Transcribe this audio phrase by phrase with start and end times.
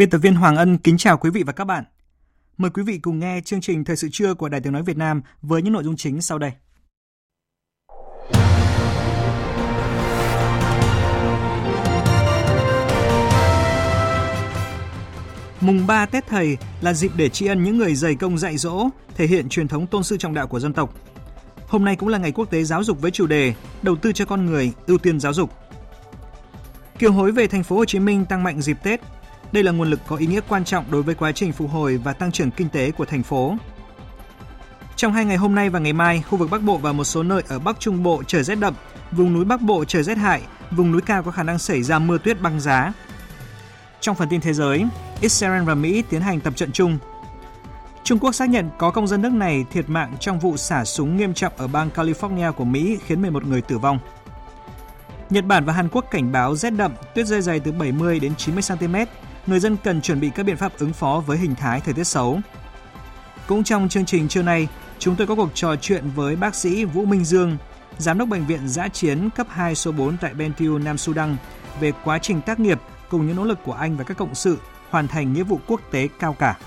[0.00, 1.84] Biên tập viên Hoàng Ân kính chào quý vị và các bạn.
[2.56, 4.96] Mời quý vị cùng nghe chương trình Thời sự trưa của Đài Tiếng Nói Việt
[4.96, 6.52] Nam với những nội dung chính sau đây.
[15.60, 18.88] Mùng 3 Tết Thầy là dịp để tri ân những người dày công dạy dỗ,
[19.14, 20.94] thể hiện truyền thống tôn sư trọng đạo của dân tộc.
[21.68, 24.24] Hôm nay cũng là ngày quốc tế giáo dục với chủ đề Đầu tư cho
[24.24, 25.50] con người, ưu tiên giáo dục.
[26.98, 29.00] Kiều hối về thành phố Hồ Chí Minh tăng mạnh dịp Tết
[29.52, 31.96] đây là nguồn lực có ý nghĩa quan trọng đối với quá trình phục hồi
[31.96, 33.56] và tăng trưởng kinh tế của thành phố.
[34.96, 37.22] Trong hai ngày hôm nay và ngày mai, khu vực Bắc Bộ và một số
[37.22, 38.74] nơi ở Bắc Trung Bộ trời rét đậm,
[39.12, 41.98] vùng núi Bắc Bộ trời rét hại, vùng núi cao có khả năng xảy ra
[41.98, 42.92] mưa tuyết băng giá.
[44.00, 44.84] Trong phần tin thế giới,
[45.20, 46.98] Israel và Mỹ tiến hành tập trận chung.
[48.04, 51.16] Trung Quốc xác nhận có công dân nước này thiệt mạng trong vụ xả súng
[51.16, 53.98] nghiêm trọng ở bang California của Mỹ khiến 11 người tử vong.
[55.30, 58.34] Nhật Bản và Hàn Quốc cảnh báo rét đậm, tuyết rơi dày từ 70 đến
[58.34, 58.96] 90 cm,
[59.46, 62.04] người dân cần chuẩn bị các biện pháp ứng phó với hình thái thời tiết
[62.04, 62.40] xấu.
[63.46, 66.84] Cũng trong chương trình trưa nay, chúng tôi có cuộc trò chuyện với bác sĩ
[66.84, 67.56] Vũ Minh Dương,
[67.98, 71.36] giám đốc bệnh viện giã chiến cấp 2 số 4 tại Bentiu, Nam Sudan
[71.80, 74.58] về quá trình tác nghiệp cùng những nỗ lực của anh và các cộng sự
[74.90, 76.58] hoàn thành nghĩa vụ quốc tế cao cả.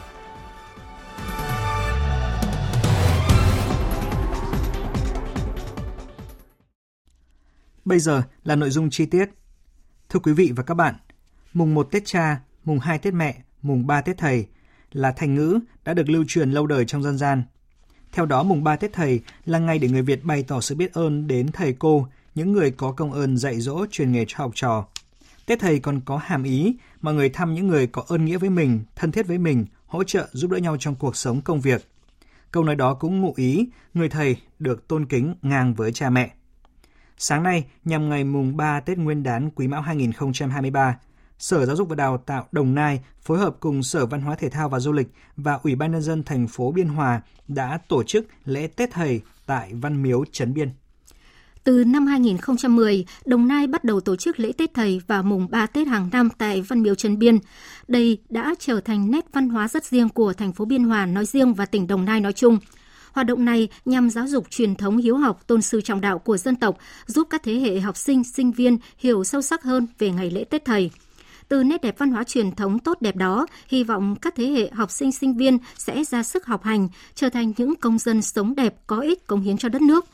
[7.85, 9.25] Bây giờ là nội dung chi tiết.
[10.09, 10.95] Thưa quý vị và các bạn,
[11.53, 14.47] mùng 1 Tết Cha, mùng 2 Tết Mẹ, mùng 3 Tết Thầy
[14.91, 17.43] là thành ngữ đã được lưu truyền lâu đời trong dân gian.
[18.11, 20.93] Theo đó, mùng 3 Tết Thầy là ngày để người Việt bày tỏ sự biết
[20.93, 24.51] ơn đến thầy cô, những người có công ơn dạy dỗ truyền nghề cho học
[24.55, 24.85] trò.
[25.45, 28.49] Tết Thầy còn có hàm ý mọi người thăm những người có ơn nghĩa với
[28.49, 31.87] mình, thân thiết với mình, hỗ trợ giúp đỡ nhau trong cuộc sống công việc.
[32.51, 36.31] Câu nói đó cũng ngụ ý người thầy được tôn kính ngang với cha mẹ.
[37.17, 40.97] Sáng nay, nhằm ngày mùng 3 Tết Nguyên đán Quý Mão 2023,
[41.43, 44.49] Sở Giáo dục và Đào tạo Đồng Nai phối hợp cùng Sở Văn hóa Thể
[44.49, 48.03] thao và Du lịch và Ủy ban nhân dân thành phố Biên Hòa đã tổ
[48.03, 50.69] chức lễ Tết thầy tại Văn Miếu Trấn Biên.
[51.63, 55.65] Từ năm 2010, Đồng Nai bắt đầu tổ chức lễ Tết Thầy vào mùng 3
[55.65, 57.39] Tết hàng năm tại Văn Miếu Trấn Biên.
[57.87, 61.25] Đây đã trở thành nét văn hóa rất riêng của thành phố Biên Hòa nói
[61.25, 62.59] riêng và tỉnh Đồng Nai nói chung.
[63.11, 66.37] Hoạt động này nhằm giáo dục truyền thống hiếu học, tôn sư trọng đạo của
[66.37, 70.11] dân tộc, giúp các thế hệ học sinh, sinh viên hiểu sâu sắc hơn về
[70.11, 70.91] ngày lễ Tết Thầy.
[71.53, 74.69] Từ nét đẹp văn hóa truyền thống tốt đẹp đó, hy vọng các thế hệ
[74.73, 78.55] học sinh sinh viên sẽ ra sức học hành, trở thành những công dân sống
[78.55, 80.05] đẹp, có ích, cống hiến cho đất nước.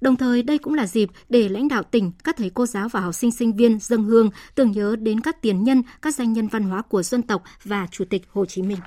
[0.00, 3.00] Đồng thời, đây cũng là dịp để lãnh đạo tỉnh, các thầy cô giáo và
[3.00, 6.48] học sinh sinh viên dâng hương tưởng nhớ đến các tiền nhân, các danh nhân
[6.48, 8.78] văn hóa của dân tộc và Chủ tịch Hồ Chí Minh.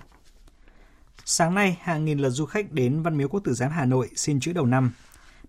[1.25, 4.09] Sáng nay, hàng nghìn lượt du khách đến Văn Miếu Quốc Tử Giám Hà Nội
[4.15, 4.91] xin chữ đầu năm.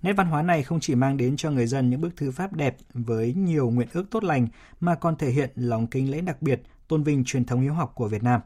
[0.03, 2.53] Nét văn hóa này không chỉ mang đến cho người dân những bức thư pháp
[2.53, 4.49] đẹp với nhiều nguyện ước tốt lành
[4.81, 7.93] mà còn thể hiện lòng kính lễ đặc biệt, tôn vinh truyền thống hiếu học
[7.95, 8.41] của Việt Nam.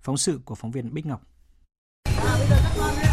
[0.00, 1.22] Phóng sự của phóng viên Bích Ngọc.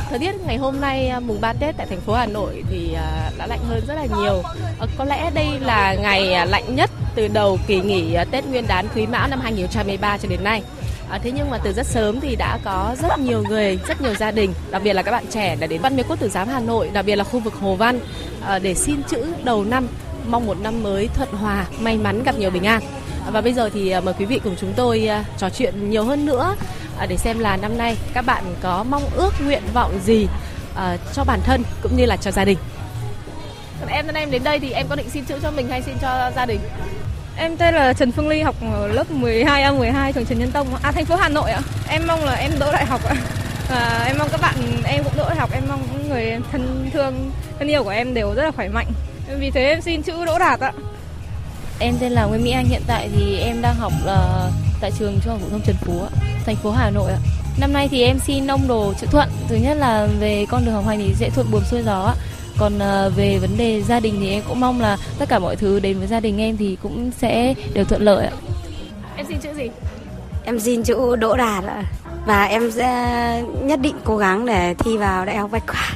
[0.09, 2.93] Thời tiết ngày hôm nay à, mùng 3 Tết tại thành phố Hà Nội thì
[2.93, 4.41] à, đã lạnh hơn rất là nhiều.
[4.79, 8.87] À, có lẽ đây là ngày lạnh nhất từ đầu kỳ nghỉ Tết Nguyên đán
[8.95, 10.63] Quý Mão năm 2023 cho đến nay.
[11.09, 14.15] À, thế nhưng mà từ rất sớm thì đã có rất nhiều người, rất nhiều
[14.15, 16.47] gia đình, đặc biệt là các bạn trẻ đã đến Văn Miếu Quốc Tử Giám
[16.47, 17.99] Hà Nội, đặc biệt là khu vực Hồ Văn
[18.45, 19.87] à, để xin chữ đầu năm,
[20.27, 22.81] mong một năm mới thuận hòa, may mắn gặp nhiều bình an.
[23.25, 25.89] À, và bây giờ thì à, mời quý vị cùng chúng tôi à, trò chuyện
[25.89, 26.55] nhiều hơn nữa
[26.97, 30.27] à, để xem là năm nay các bạn có mong ước nguyện vọng gì
[30.75, 32.57] à, cho bản thân cũng như là cho gia đình.
[33.79, 35.95] Còn em em đến đây thì em có định xin chữ cho mình hay xin
[36.01, 36.59] cho gia đình?
[37.37, 40.91] Em tên là Trần Phương Ly học ở lớp 12A12 trường Trần Nhân Tông, à
[40.91, 41.61] thành phố Hà Nội ạ.
[41.89, 43.15] Em mong là em đỗ đại học ạ.
[43.69, 46.89] Và em mong các bạn em cũng đỗ đại học, em mong những người thân
[46.93, 48.87] thương, thân yêu của em đều rất là khỏe mạnh.
[49.39, 50.71] Vì thế em xin chữ đỗ đạt ạ.
[51.79, 54.49] Em tên là Nguyễn Mỹ Anh, hiện tại thì em đang học là
[54.81, 56.11] tại trường Trung học phổ thông Trần Phú ạ,
[56.45, 57.17] thành phố Hà Nội ạ.
[57.57, 60.73] Năm nay thì em xin ông đồ chữ thuận, thứ nhất là về con đường
[60.73, 62.15] học hành thì dễ thuận buồm xuôi gió ạ
[62.57, 65.55] còn à, về vấn đề gia đình thì em cũng mong là tất cả mọi
[65.55, 68.33] thứ đến với gia đình em thì cũng sẽ đều thuận lợi ạ.
[69.17, 69.69] Em xin chữ gì?
[70.45, 71.83] Em xin chữ Đỗ Đạt ạ.
[72.25, 75.89] Và em sẽ nhất định cố gắng để thi vào đại học Bách khoa.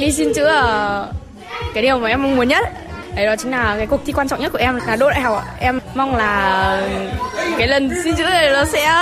[0.00, 1.12] Đi xin chữ ở
[1.74, 2.66] cái điều mà em mong muốn nhất.
[3.16, 5.20] Đấy đó chính là cái cuộc thi quan trọng nhất của em là đỗ đại
[5.20, 6.88] học em mong là
[7.58, 8.92] cái lần xin chữ này nó sẽ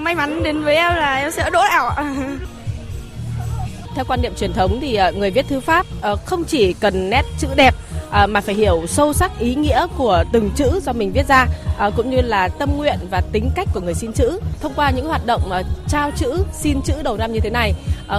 [0.00, 1.92] may mắn đến với em là em sẽ đỗ đại học
[3.94, 7.10] theo quan niệm truyền thống thì ờ, người viết thư pháp ờ, không chỉ cần
[7.10, 7.74] nét chữ đẹp
[8.10, 11.46] ờ, mà phải hiểu sâu sắc ý nghĩa của từng chữ do mình viết ra
[11.96, 14.40] cũng như là tâm nguyện và tính cách của người xin chữ.
[14.60, 15.50] Thông qua những hoạt động
[15.88, 17.72] trao chữ, xin chữ đầu năm như thế này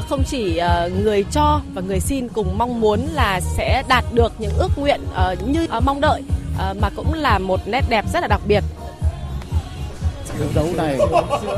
[0.09, 0.61] không chỉ
[1.03, 5.01] người cho và người xin cùng mong muốn là sẽ đạt được những ước nguyện
[5.45, 6.21] như mong đợi
[6.81, 8.63] mà cũng là một nét đẹp rất là đặc biệt
[10.39, 10.97] cái dấu này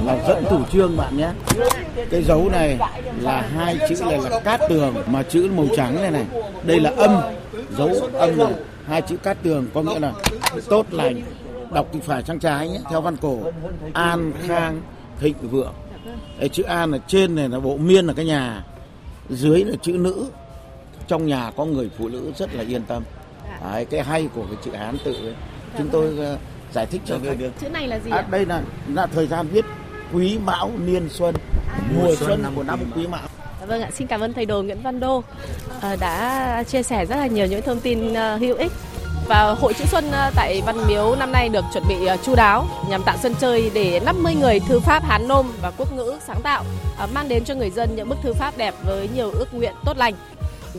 [0.06, 1.30] là dẫn chủ trương bạn nhé.
[2.10, 2.78] Cái dấu này
[3.22, 6.26] là hai chữ này là cát tường mà chữ màu trắng này này.
[6.64, 7.22] Đây là âm
[7.78, 8.54] dấu âm này.
[8.88, 10.14] Hai chữ cát tường có nghĩa là
[10.70, 11.22] tốt lành.
[11.74, 13.40] Đọc thì phải sang trái nhé theo văn cổ.
[13.94, 14.82] An khang
[15.20, 15.74] thịnh vượng.
[16.40, 18.64] Cái chữ an là trên này là bộ miên là cái nhà.
[19.30, 20.26] Dưới là chữ nữ.
[21.08, 23.04] Trong nhà có người phụ nữ rất là yên tâm.
[23.64, 25.34] Đấy, cái hay của cái chữ hán tự ấy.
[25.78, 26.38] chúng tôi ờ,
[26.74, 27.38] giải thích cho khách.
[27.62, 28.62] Chữ này là gì à, Đây là
[28.94, 29.66] là thời gian viết
[30.14, 31.36] quý mão niên xuân,
[31.70, 31.80] à.
[31.96, 33.28] mùa xuân của năm quý mão.
[33.60, 35.24] Dạ vâng ạ, xin cảm ơn thầy Đồ Nguyễn Văn Đô
[35.82, 38.72] à, đã chia sẻ rất là nhiều những thông tin uh, hữu ích.
[39.28, 43.04] Và hội chữ xuân tại Văn Miếu năm nay được chuẩn bị chu đáo nhằm
[43.04, 46.64] tạo sân chơi để 50 người thư pháp Hán Nôm và quốc ngữ sáng tạo
[47.14, 49.98] mang đến cho người dân những bức thư pháp đẹp với nhiều ước nguyện tốt
[49.98, 50.14] lành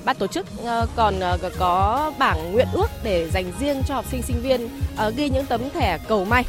[0.05, 4.05] ban tổ chức ờ, còn ờ, có bảng nguyện ước để dành riêng cho học
[4.11, 6.45] sinh sinh viên ờ, ghi những tấm thẻ cầu may.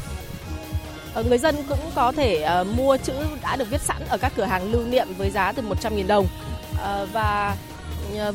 [1.28, 3.12] Người dân cũng có thể mua chữ
[3.42, 6.26] đã được viết sẵn ở các cửa hàng lưu niệm với giá từ 100.000 đồng.
[7.12, 7.56] Và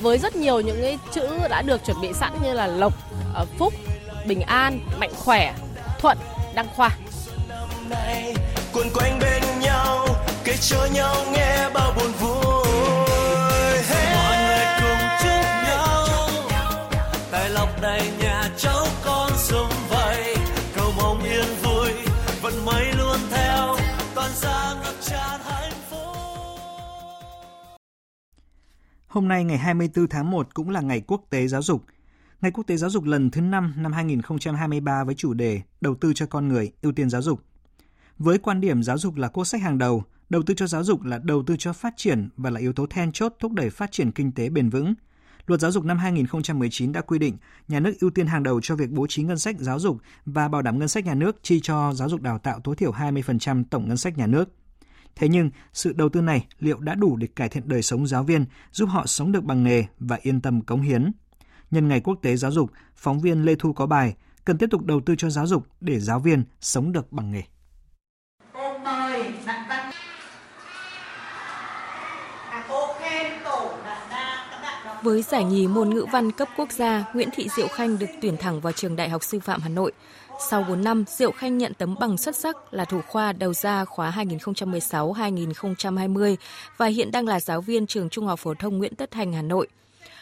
[0.02, 2.94] với rất nhiều những cái chữ đã được chuẩn bị sẵn như là lộc,
[3.60, 3.74] phúc,
[4.26, 5.54] bình an, mạnh khỏe,
[6.00, 6.18] thuận,
[6.56, 6.90] đăng khoa.
[8.94, 10.08] Quanh bên nhau,
[10.44, 11.45] kể cho nhau nghe.
[29.16, 31.84] Hôm nay ngày 24 tháng 1 cũng là ngày quốc tế giáo dục.
[32.42, 36.14] Ngày quốc tế giáo dục lần thứ 5 năm 2023 với chủ đề Đầu tư
[36.14, 37.42] cho con người, ưu tiên giáo dục.
[38.18, 41.04] Với quan điểm giáo dục là quốc sách hàng đầu, đầu tư cho giáo dục
[41.04, 43.92] là đầu tư cho phát triển và là yếu tố then chốt thúc đẩy phát
[43.92, 44.94] triển kinh tế bền vững.
[45.48, 47.38] Luật giáo dục năm 2019 đã quy định
[47.68, 50.48] nhà nước ưu tiên hàng đầu cho việc bố trí ngân sách giáo dục và
[50.48, 53.64] bảo đảm ngân sách nhà nước chi cho giáo dục đào tạo tối thiểu 20%
[53.70, 54.50] tổng ngân sách nhà nước.
[55.16, 58.24] Thế nhưng, sự đầu tư này liệu đã đủ để cải thiện đời sống giáo
[58.24, 61.12] viên, giúp họ sống được bằng nghề và yên tâm cống hiến?
[61.72, 64.16] Nhân ngày quốc tế giáo dục, phóng viên Lê Thu có bài
[64.46, 67.44] cần tiếp tục đầu tư cho giáo dục để giáo viên sống được bằng nghề.
[75.04, 78.38] Với giải nhì môn ngữ văn cấp quốc gia, Nguyễn Thị Diệu Khanh được tuyển
[78.38, 79.92] thẳng vào trường Đại học Sư phạm Hà Nội.
[80.40, 83.86] Sau 4 năm, Diệu Khanh nhận tấm bằng xuất sắc là thủ khoa đầu ra
[83.86, 86.36] khóa 2016-2020
[86.78, 89.42] và hiện đang là giáo viên trường Trung học phổ thông Nguyễn Tất Thành Hà
[89.42, 89.68] Nội.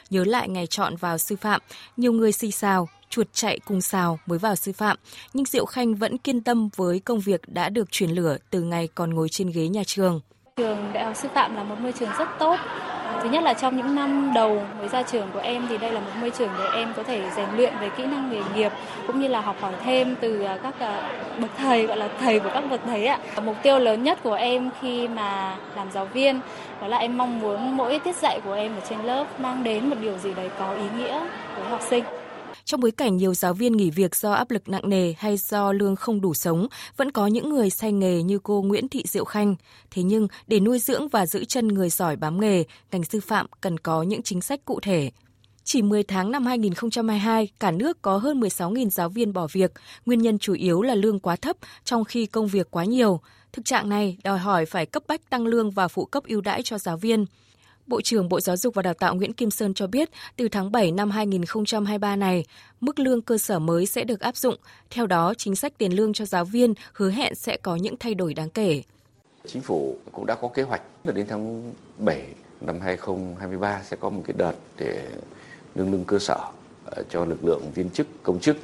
[0.10, 1.62] Nhớ lại ngày chọn vào sư phạm,
[1.98, 4.98] nhiều người xì xào, chuột chạy cùng xào mới vào sư phạm,
[5.34, 8.90] nhưng Diệu Khanh vẫn kiên tâm với công việc đã được truyền lửa từ ngày
[8.96, 10.22] còn ngồi trên ghế nhà trường.
[10.56, 12.58] Trường Đại học Sư phạm là một môi trường rất tốt.
[13.24, 16.00] Thứ nhất là trong những năm đầu mới ra trường của em thì đây là
[16.00, 18.72] một môi trường để em có thể rèn luyện về kỹ năng nghề nghiệp,
[19.08, 22.40] cũng như là học hỏi thêm từ à, các à, bậc thầy, gọi là thầy
[22.40, 23.20] của các bậc thầy ạ.
[23.44, 26.40] Mục tiêu lớn nhất của em khi mà làm giáo viên
[26.82, 29.90] đó là em mong muốn mỗi tiết dạy của em ở trên lớp mang đến
[29.90, 31.20] một điều gì đấy có ý nghĩa
[31.56, 32.04] với học sinh.
[32.74, 35.72] Trong bối cảnh nhiều giáo viên nghỉ việc do áp lực nặng nề hay do
[35.72, 39.26] lương không đủ sống, vẫn có những người say nghề như cô Nguyễn Thị Diệu
[39.26, 39.56] Khanh.
[39.92, 43.46] Thế nhưng, để nuôi dưỡng và giữ chân người giỏi bám nghề, ngành sư phạm
[43.62, 45.12] cần có những chính sách cụ thể.
[45.64, 49.72] Chỉ 10 tháng năm 2022, cả nước có hơn 16.000 giáo viên bỏ việc.
[50.06, 53.20] Nguyên nhân chủ yếu là lương quá thấp, trong khi công việc quá nhiều.
[53.54, 56.62] Thực trạng này đòi hỏi phải cấp bách tăng lương và phụ cấp ưu đãi
[56.64, 57.26] cho giáo viên.
[57.88, 60.72] Bộ trưởng Bộ Giáo dục và Đào tạo Nguyễn Kim Sơn cho biết, từ tháng
[60.72, 62.46] 7 năm 2023 này,
[62.82, 64.56] mức lương cơ sở mới sẽ được áp dụng.
[64.90, 68.14] Theo đó, chính sách tiền lương cho giáo viên hứa hẹn sẽ có những thay
[68.14, 68.84] đổi đáng kể.
[69.48, 72.26] Chính phủ cũng đã có kế hoạch là đến tháng 7
[72.62, 75.08] năm 2023 sẽ có một cái đợt để
[75.76, 76.38] nâng lương cơ sở
[76.86, 78.58] ờ, cho lực lượng viên chức, công chức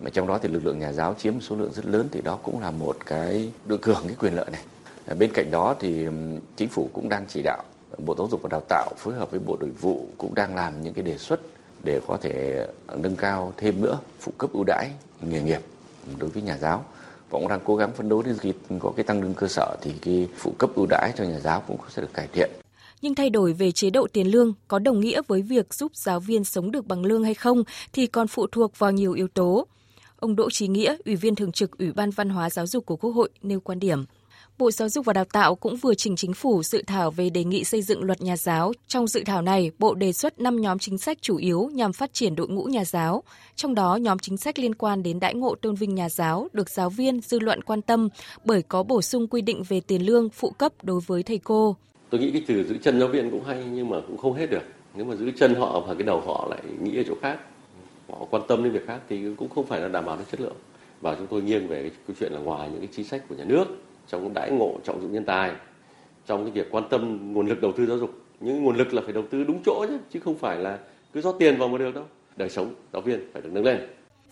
[0.00, 2.38] mà trong đó thì lực lượng nhà giáo chiếm số lượng rất lớn thì đó
[2.42, 4.62] cũng là một cái được hưởng cái quyền lợi này.
[5.06, 6.06] Ờ, bên cạnh đó thì
[6.56, 7.62] chính phủ cũng đang chỉ đạo
[7.98, 10.82] Bộ Giáo dục và Đào tạo phối hợp với Bộ Nội vụ cũng đang làm
[10.82, 11.40] những cái đề xuất
[11.84, 15.60] để có thể nâng cao thêm nữa phụ cấp ưu đãi nghề nghiệp
[16.18, 16.84] đối với nhà giáo
[17.30, 19.76] và cũng đang cố gắng phấn đấu đến khi có cái tăng lương cơ sở
[19.82, 22.50] thì cái phụ cấp ưu đãi cho nhà giáo cũng sẽ được cải thiện.
[23.02, 26.20] Nhưng thay đổi về chế độ tiền lương có đồng nghĩa với việc giúp giáo
[26.20, 29.66] viên sống được bằng lương hay không thì còn phụ thuộc vào nhiều yếu tố.
[30.18, 32.96] Ông Đỗ Trí Nghĩa, Ủy viên Thường trực Ủy ban Văn hóa Giáo dục của
[32.96, 34.04] Quốc hội nêu quan điểm.
[34.58, 37.44] Bộ Giáo dục và Đào tạo cũng vừa trình chính phủ dự thảo về đề
[37.44, 38.72] nghị xây dựng luật nhà giáo.
[38.88, 42.14] Trong dự thảo này, Bộ đề xuất 5 nhóm chính sách chủ yếu nhằm phát
[42.14, 43.22] triển đội ngũ nhà giáo.
[43.54, 46.70] Trong đó, nhóm chính sách liên quan đến đãi ngộ tôn vinh nhà giáo được
[46.70, 48.08] giáo viên, dư luận quan tâm
[48.44, 51.76] bởi có bổ sung quy định về tiền lương, phụ cấp đối với thầy cô.
[52.10, 54.50] Tôi nghĩ cái từ giữ chân giáo viên cũng hay nhưng mà cũng không hết
[54.50, 54.62] được.
[54.94, 57.38] Nếu mà giữ chân họ và cái đầu họ lại nghĩ ở chỗ khác,
[58.08, 60.40] họ quan tâm đến việc khác thì cũng không phải là đảm bảo được chất
[60.40, 60.56] lượng.
[61.00, 63.44] Và chúng tôi nghiêng về cái chuyện là ngoài những cái chính sách của nhà
[63.44, 63.66] nước
[64.08, 65.52] trong đãi ngộ trọng dụng nhân tài
[66.26, 68.10] trong cái việc quan tâm nguồn lực đầu tư giáo dục
[68.40, 70.78] những nguồn lực là phải đầu tư đúng chỗ nhé chứ không phải là
[71.12, 72.04] cứ rót tiền vào một được đâu
[72.36, 73.78] đời sống giáo viên phải được nâng lên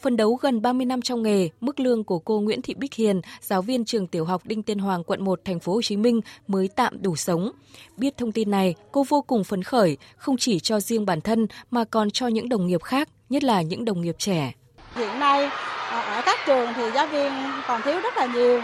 [0.01, 3.21] Phân đấu gần 30 năm trong nghề, mức lương của cô Nguyễn Thị Bích Hiền,
[3.41, 6.21] giáo viên trường tiểu học Đinh Tiên Hoàng, quận 1, thành phố Hồ Chí Minh
[6.49, 7.51] mới tạm đủ sống.
[7.97, 11.47] Biết thông tin này, cô vô cùng phấn khởi, không chỉ cho riêng bản thân
[11.71, 14.53] mà còn cho những đồng nghiệp khác, nhất là những đồng nghiệp trẻ.
[14.97, 15.51] Hiện nay
[15.91, 17.33] ở các trường thì giáo viên
[17.69, 18.61] còn thiếu rất là nhiều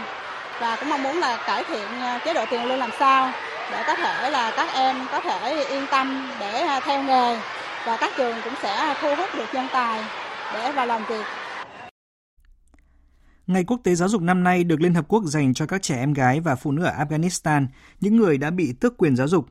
[0.60, 3.32] và cũng mong muốn là cải thiện ờ, chế độ tiền lương làm sao
[3.70, 7.40] để có thể là các em có thể yên tâm để ờ, theo nghề
[7.86, 10.04] và các trường cũng sẽ thu hút được nhân tài
[10.54, 11.24] để vào làm việc.
[13.46, 15.96] Ngày quốc tế giáo dục năm nay được Liên Hợp Quốc dành cho các trẻ
[15.96, 17.66] em gái và phụ nữ ở Afghanistan,
[18.00, 19.46] những người đã bị tước quyền giáo dục.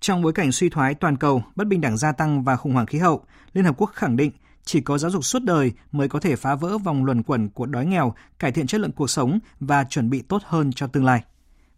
[0.00, 2.86] Trong bối cảnh suy thoái toàn cầu, bất bình đẳng gia tăng và khủng hoảng
[2.86, 4.30] khí hậu, Liên Hợp Quốc khẳng định
[4.66, 7.66] chỉ có giáo dục suốt đời mới có thể phá vỡ vòng luẩn quẩn của
[7.66, 11.04] đói nghèo, cải thiện chất lượng cuộc sống và chuẩn bị tốt hơn cho tương
[11.04, 11.22] lai.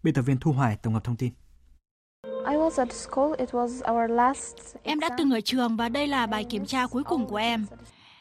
[0.02, 1.33] Biên tập viên Thu Hoài tổng hợp thông tin.
[4.83, 7.66] Em đã từng ở trường và đây là bài kiểm tra cuối cùng của em.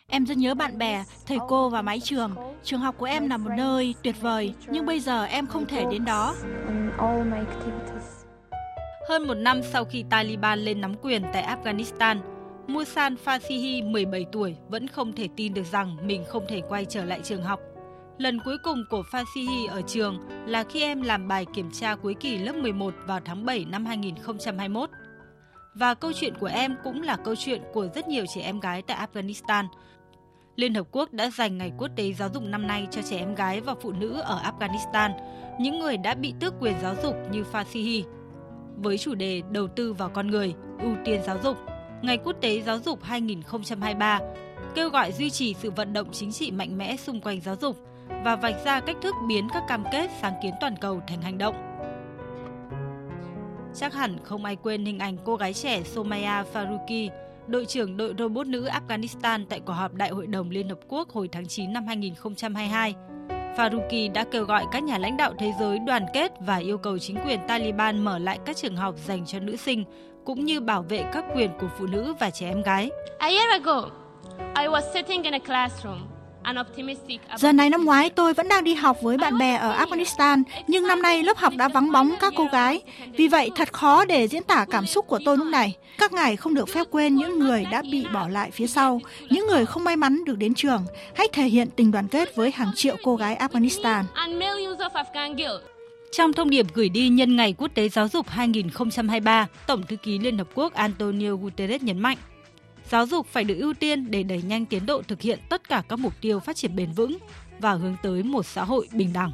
[0.08, 2.36] Em rất nhớ bạn bè, thầy cô và mái trường.
[2.64, 5.86] Trường học của em là một nơi tuyệt vời, nhưng bây giờ em không thể
[5.92, 6.36] đến đó.
[9.10, 12.18] Hơn một năm sau khi Taliban lên nắm quyền tại Afghanistan,
[12.68, 17.06] Musan Fasihi, 17 tuổi, vẫn không thể tin được rằng mình không thể quay trở
[17.06, 17.60] lại trường học.
[18.18, 22.16] Lần cuối cùng của Fasihi ở trường là khi em làm bài kiểm tra cuối
[22.20, 24.90] kỳ lớp 11 vào tháng 7 năm 2021.
[25.76, 28.82] Và câu chuyện của em cũng là câu chuyện của rất nhiều trẻ em gái
[28.82, 29.66] tại Afghanistan.
[30.56, 33.36] Liên Hợp Quốc đã dành Ngày Quốc tế Giáo dục năm nay cho trẻ em
[33.36, 35.12] gái và phụ nữ ở Afghanistan,
[35.60, 38.04] những người đã bị tước quyền giáo dục như Fasihi.
[38.78, 41.58] Với chủ đề Đầu tư vào con người, ưu tiên giáo dục,
[42.02, 44.20] Ngày Quốc tế Giáo dục 2023
[44.76, 47.78] kêu gọi duy trì sự vận động chính trị mạnh mẽ xung quanh giáo dục
[48.24, 51.38] và vạch ra cách thức biến các cam kết sáng kiến toàn cầu thành hành
[51.38, 51.56] động.
[53.76, 57.10] Chắc hẳn không ai quên hình ảnh cô gái trẻ Somaya Faruqi,
[57.48, 61.10] đội trưởng đội robot nữ Afghanistan tại cuộc họp Đại hội đồng Liên Hợp Quốc
[61.10, 62.96] hồi tháng 9 năm 2022.
[63.58, 67.00] Faruqi đã kêu gọi các nhà lãnh đạo thế giới đoàn kết và yêu cầu
[67.00, 69.84] chính quyền Taliban mở lại các trường học dành cho nữ sinh,
[70.28, 72.90] cũng như bảo vệ các quyền của phụ nữ và trẻ em gái.
[73.18, 73.90] A year ago,
[74.38, 75.98] I was sitting in a classroom
[77.38, 80.88] Giờ này năm ngoái tôi vẫn đang đi học với bạn bè ở Afghanistan, nhưng
[80.88, 82.82] năm nay lớp học đã vắng bóng các cô gái.
[83.18, 85.78] Vì vậy thật khó để diễn tả cảm xúc của tôi lúc này.
[85.98, 89.48] Các ngài không được phép quên những người đã bị bỏ lại phía sau, những
[89.48, 90.86] người không may mắn được đến trường.
[91.16, 94.04] Hãy thể hiện tình đoàn kết với hàng triệu cô gái Afghanistan.
[96.12, 100.20] Trong thông điệp gửi đi nhân ngày Quốc tế Giáo dục 2023, Tổng thư ký
[100.20, 102.18] Liên Hợp Quốc Antonio Guterres nhấn mạnh,
[102.90, 105.84] giáo dục phải được ưu tiên để đẩy nhanh tiến độ thực hiện tất cả
[105.90, 107.18] các mục tiêu phát triển bền vững
[107.60, 109.32] và hướng tới một xã hội bình đẳng.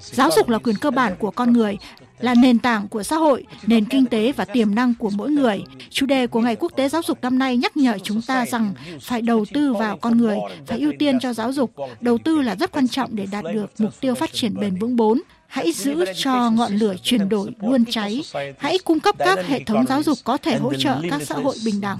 [0.00, 1.76] Giáo dục là quyền cơ bản của con người,
[2.18, 5.62] là nền tảng của xã hội, nền kinh tế và tiềm năng của mỗi người.
[5.90, 8.74] Chủ đề của Ngày Quốc tế Giáo dục năm nay nhắc nhở chúng ta rằng
[9.02, 11.72] phải đầu tư vào con người, phải ưu tiên cho giáo dục.
[12.00, 14.96] Đầu tư là rất quan trọng để đạt được mục tiêu phát triển bền vững
[14.96, 15.20] 4.
[15.46, 18.22] Hãy giữ cho ngọn lửa chuyển đổi luôn cháy.
[18.58, 21.56] Hãy cung cấp các hệ thống giáo dục có thể hỗ trợ các xã hội
[21.64, 21.98] bình đẳng.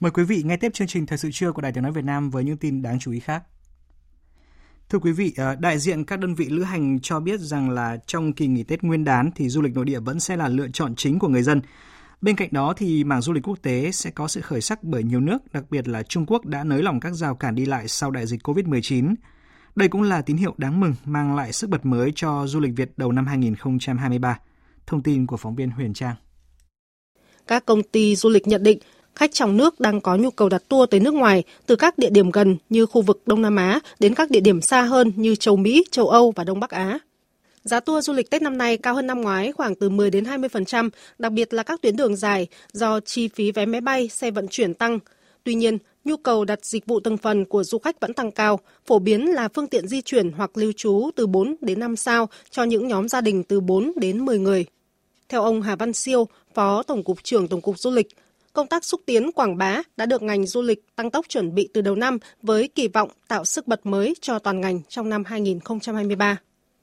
[0.00, 2.04] Mời quý vị nghe tiếp chương trình Thời sự trưa của Đài Tiếng Nói Việt
[2.04, 3.42] Nam với những tin đáng chú ý khác.
[4.88, 7.98] Thưa quý vị, ờ, đại diện các đơn vị lữ hành cho biết rằng là
[8.06, 10.68] trong kỳ nghỉ Tết Nguyên đán thì du lịch nội địa vẫn sẽ là lựa
[10.72, 11.60] chọn chính của người dân.
[12.20, 15.02] Bên cạnh đó thì mảng du lịch quốc tế sẽ có sự khởi sắc bởi
[15.02, 17.88] nhiều nước, đặc biệt là Trung Quốc đã nới lỏng các rào cản đi lại
[17.88, 19.14] sau đại dịch COVID-19.
[19.76, 22.72] Đây cũng là tín hiệu đáng mừng mang lại sức bật mới cho du lịch
[22.76, 24.38] Việt đầu năm 2023.
[24.86, 26.14] Thông tin của phóng viên Huyền Trang.
[27.46, 28.78] Các công ty du lịch nhận định
[29.14, 32.10] khách trong nước đang có nhu cầu đặt tour tới nước ngoài từ các địa
[32.10, 35.34] điểm gần như khu vực Đông Nam Á đến các địa điểm xa hơn như
[35.34, 36.98] châu Mỹ, châu Âu và Đông Bắc Á.
[37.64, 40.24] Giá tour du lịch Tết năm nay cao hơn năm ngoái khoảng từ 10 đến
[40.24, 44.30] 20%, đặc biệt là các tuyến đường dài do chi phí vé máy bay, xe
[44.30, 44.98] vận chuyển tăng.
[45.44, 48.60] Tuy nhiên, nhu cầu đặt dịch vụ từng phần của du khách vẫn tăng cao,
[48.86, 52.28] phổ biến là phương tiện di chuyển hoặc lưu trú từ 4 đến 5 sao
[52.50, 54.64] cho những nhóm gia đình từ 4 đến 10 người.
[55.28, 58.08] Theo ông Hà Văn Siêu, Phó Tổng cục trưởng Tổng cục Du lịch,
[58.52, 61.68] công tác xúc tiến quảng bá đã được ngành du lịch tăng tốc chuẩn bị
[61.74, 65.24] từ đầu năm với kỳ vọng tạo sức bật mới cho toàn ngành trong năm
[65.24, 66.38] 2023.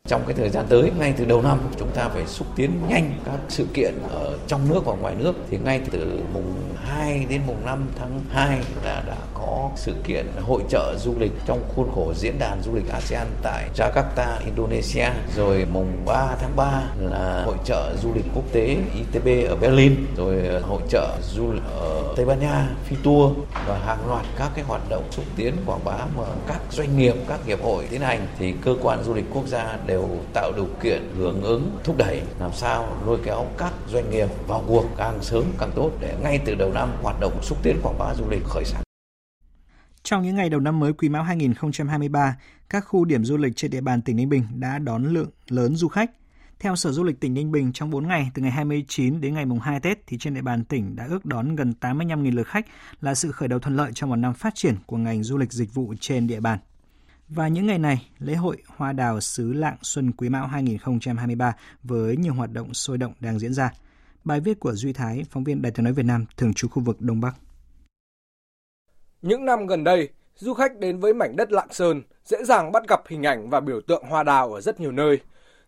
[0.08, 3.20] Trong cái thời gian tới, ngay từ đầu năm, chúng ta phải xúc tiến nhanh
[3.26, 5.34] các sự kiện ở trong nước và ngoài nước.
[5.50, 6.54] Thì ngay từ mùng
[6.94, 11.32] 2 đến mùng 5 tháng 2 là đã có sự kiện hội trợ du lịch
[11.46, 15.08] trong khuôn khổ diễn đàn du lịch ASEAN tại Jakarta, Indonesia.
[15.36, 19.96] Rồi mùng 3 tháng 3 là hội trợ du lịch quốc tế ITB ở Berlin.
[20.18, 24.26] Rồi ờ, hội trợ du lịch ở Tây Ban Nha, Phi Tour và hàng loạt
[24.38, 27.88] các cái hoạt động xúc tiến quảng bá mà các doanh nghiệp, các hiệp hội
[27.90, 31.78] tiến hành thì cơ quan du lịch quốc gia đều tạo điều kiện hưởng ứng
[31.84, 35.92] thúc đẩy làm sao lôi kéo các doanh nghiệp vào cuộc càng sớm càng tốt
[36.00, 38.93] để ngay từ đầu năm hoạt động xúc tiến quảng bá du lịch khởi sắc.
[40.04, 42.38] Trong những ngày đầu năm mới Quý Mão 2023,
[42.70, 45.76] các khu điểm du lịch trên địa bàn tỉnh Ninh Bình đã đón lượng lớn
[45.76, 46.12] du khách.
[46.60, 49.46] Theo Sở Du lịch tỉnh Ninh Bình, trong 4 ngày từ ngày 29 đến ngày
[49.46, 52.66] mùng 2 Tết thì trên địa bàn tỉnh đã ước đón gần 85.000 lượt khách
[53.02, 55.54] là sự khởi đầu thuận lợi cho một năm phát triển của ngành du lịch
[55.54, 56.60] dịch vụ trên địa bàn.
[57.30, 62.18] Và những ngày này, lễ hội Hoa đào xứ Lạng Xuân Quý Mão 2023 với
[62.18, 63.72] nhiều hoạt động sôi động đang diễn ra.
[64.24, 66.84] Bài viết của Duy Thái, phóng viên Đài tiếng nói Việt Nam, thường trú khu
[66.84, 67.36] vực Đông Bắc.
[69.24, 72.84] Những năm gần đây, du khách đến với mảnh đất Lạng Sơn dễ dàng bắt
[72.88, 75.20] gặp hình ảnh và biểu tượng hoa đào ở rất nhiều nơi.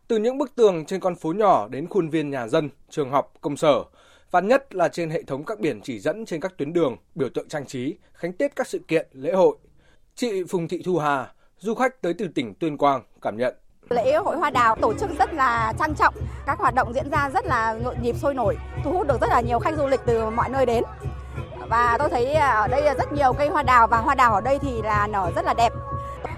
[0.07, 3.33] Từ những bức tường trên con phố nhỏ đến khuôn viên nhà dân, trường học,
[3.41, 3.83] công sở,
[4.31, 7.29] và nhất là trên hệ thống các biển chỉ dẫn trên các tuyến đường, biểu
[7.29, 9.57] tượng trang trí, khánh tiết các sự kiện, lễ hội.
[10.15, 13.55] Chị Phùng Thị Thu Hà, du khách tới từ tỉnh Tuyên Quang cảm nhận.
[13.89, 16.13] Lễ hội hoa đào tổ chức rất là trang trọng,
[16.45, 19.29] các hoạt động diễn ra rất là nhộn nhịp sôi nổi, thu hút được rất
[19.29, 20.83] là nhiều khách du lịch từ mọi nơi đến.
[21.69, 24.41] Và tôi thấy à, ở đây rất nhiều cây hoa đào và hoa đào ở
[24.41, 25.73] đây thì là nở rất là đẹp.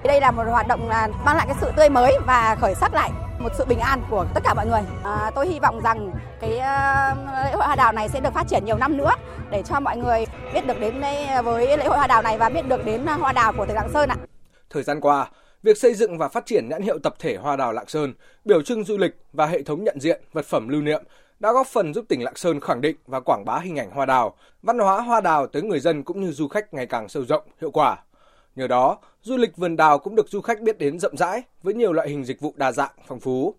[0.03, 2.93] Đây là một hoạt động là mang lại cái sự tươi mới và khởi sắc
[2.93, 4.81] lại một sự bình an của tất cả mọi người.
[5.03, 8.47] À, tôi hy vọng rằng cái à, lễ hội hoa đào này sẽ được phát
[8.47, 9.11] triển nhiều năm nữa
[9.51, 12.37] để cho mọi người biết được đến đây à, với lễ hội hoa đào này
[12.37, 14.15] và biết được đến hoa đào của tỉnh Lạng Sơn ạ.
[14.69, 15.27] Thời gian qua,
[15.63, 18.13] việc xây dựng và phát triển nhãn hiệu tập thể Hoa Đào Lạng Sơn,
[18.45, 21.03] biểu trưng du lịch và hệ thống nhận diện vật phẩm lưu niệm
[21.39, 24.05] đã góp phần giúp tỉnh Lạng Sơn khẳng định và quảng bá hình ảnh hoa
[24.05, 27.25] đào, văn hóa hoa đào tới người dân cũng như du khách ngày càng sâu
[27.25, 27.97] rộng, hiệu quả.
[28.55, 31.73] Nhờ đó, du lịch vườn đào cũng được du khách biết đến rộng rãi với
[31.73, 33.55] nhiều loại hình dịch vụ đa dạng, phong phú.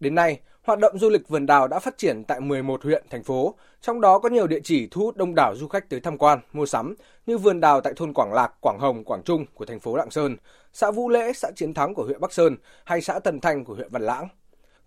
[0.00, 3.22] Đến nay, hoạt động du lịch vườn đào đã phát triển tại 11 huyện, thành
[3.22, 6.18] phố, trong đó có nhiều địa chỉ thu hút đông đảo du khách tới tham
[6.18, 6.94] quan, mua sắm
[7.26, 10.10] như vườn đào tại thôn Quảng Lạc, Quảng Hồng, Quảng Trung của thành phố Lạng
[10.10, 10.36] Sơn,
[10.72, 13.74] xã Vũ Lễ, xã Chiến Thắng của huyện Bắc Sơn hay xã Tân Thanh của
[13.74, 14.28] huyện Văn Lãng.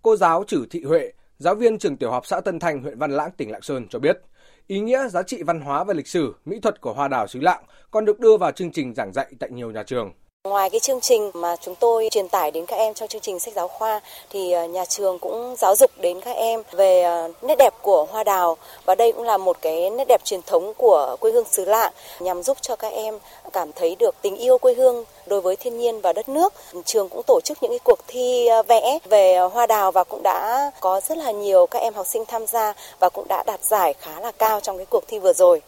[0.02, 3.10] Cô giáo Trử Thị Huệ, giáo viên trường tiểu học xã Tân Thanh, huyện Văn
[3.10, 4.20] Lãng, tỉnh Lạng Sơn cho biết,
[4.66, 7.40] ý nghĩa, giá trị văn hóa và lịch sử, mỹ thuật của hoa đào xứ
[7.40, 10.12] Lạng còn được đưa vào chương trình giảng dạy tại nhiều nhà trường.
[10.48, 13.40] Ngoài cái chương trình mà chúng tôi truyền tải đến các em trong chương trình
[13.40, 17.32] sách giáo khoa thì ờ, nhà trường cũng giáo dục đến các em về ờ,
[17.42, 20.72] nét đẹp của hoa đào và đây cũng là một cái nét đẹp truyền thống
[20.76, 23.18] của quê hương xứ Lạng nhằm giúp cho các em
[23.52, 26.52] cảm thấy được tình yêu quê hương đối với thiên nhiên và đất nước.
[26.84, 30.22] Trường cũng tổ chức những cái cuộc thi ờ, vẽ về hoa đào và cũng
[30.22, 33.64] đã có rất là nhiều các em học sinh tham gia và cũng đã đạt
[33.64, 35.62] giải khá là cao trong cái cuộc thi vừa rồi.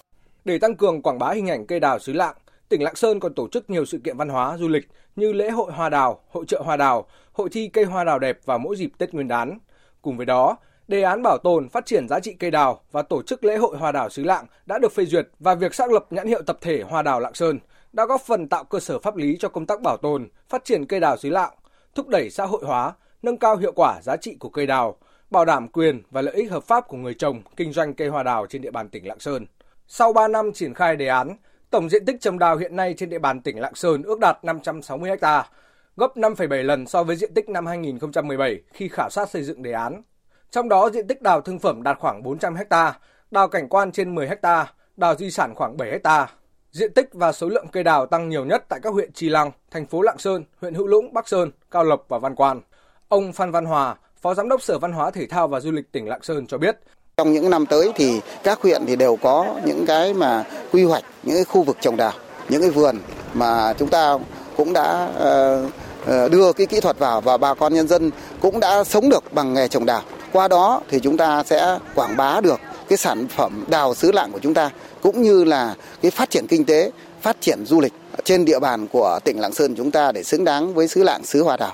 [0.44, 2.34] Để tăng cường quảng bá hình ảnh cây đào xứ Lạng,
[2.68, 5.50] tỉnh Lạng Sơn còn tổ chức nhiều sự kiện văn hóa, du lịch như lễ
[5.50, 8.76] hội hoa đào, hội trợ hoa đào, hội thi cây hoa đào đẹp vào mỗi
[8.76, 9.58] dịp Tết Nguyên đán.
[10.02, 10.56] Cùng với đó,
[10.88, 13.76] đề án bảo tồn, phát triển giá trị cây đào và tổ chức lễ hội
[13.76, 16.58] hoa đào xứ Lạng đã được phê duyệt và việc xác lập nhãn hiệu tập
[16.60, 17.58] thể Hoa đào Lạng Sơn
[17.92, 20.86] đã góp phần tạo cơ sở pháp lý cho công tác bảo tồn, phát triển
[20.86, 21.52] cây đào xứ Lạng,
[21.94, 24.96] thúc đẩy xã hội hóa, nâng cao hiệu quả giá trị của cây đào,
[25.30, 28.22] bảo đảm quyền và lợi ích hợp pháp của người trồng, kinh doanh cây hoa
[28.22, 29.46] đào trên địa bàn tỉnh Lạng Sơn.
[29.86, 31.36] Sau 3 năm triển khai đề án,
[31.70, 34.44] tổng diện tích trồng đào hiện nay trên địa bàn tỉnh Lạng Sơn ước đạt
[34.44, 35.48] 560 ha,
[35.96, 39.72] gấp 5,7 lần so với diện tích năm 2017 khi khảo sát xây dựng đề
[39.72, 40.02] án.
[40.50, 42.98] Trong đó diện tích đào thương phẩm đạt khoảng 400 ha,
[43.30, 46.26] đào cảnh quan trên 10 ha, đào di sản khoảng 7 ha.
[46.70, 49.50] Diện tích và số lượng cây đào tăng nhiều nhất tại các huyện Trì Lăng,
[49.70, 52.60] thành phố Lạng Sơn, huyện Hữu Lũng, Bắc Sơn, Cao Lộc và Văn Quan.
[53.08, 55.92] Ông Phan Văn Hòa, Phó Giám đốc Sở Văn hóa Thể thao và Du lịch
[55.92, 56.78] tỉnh Lạng Sơn cho biết,
[57.18, 61.04] trong những năm tới thì các huyện thì đều có những cái mà quy hoạch
[61.22, 62.12] những cái khu vực trồng đào,
[62.48, 62.96] những cái vườn
[63.34, 64.18] mà chúng ta
[64.56, 65.64] cũng đã ờ,
[66.06, 69.32] ờ, đưa cái kỹ thuật vào và bà con nhân dân cũng đã sống được
[69.32, 70.02] bằng nghề trồng đào.
[70.32, 74.32] Qua đó thì chúng ta sẽ quảng bá được cái sản phẩm đào xứ lạng
[74.32, 74.70] của chúng ta
[75.02, 77.92] cũng như là cái phát triển kinh tế, phát triển du lịch
[78.24, 81.24] trên địa bàn của tỉnh Lạng Sơn chúng ta để xứng đáng với xứ lạng
[81.24, 81.72] xứ hoa đào.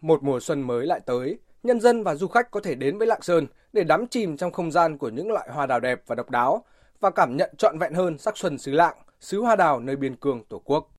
[0.00, 3.06] Một mùa xuân mới lại tới, nhân dân và du khách có thể đến với
[3.06, 6.14] Lạng Sơn để đắm chìm trong không gian của những loại hoa đào đẹp và
[6.14, 6.64] độc đáo
[7.00, 10.16] và cảm nhận trọn vẹn hơn sắc xuân xứ Lạng, xứ hoa đào nơi biên
[10.16, 10.90] cương Tổ quốc.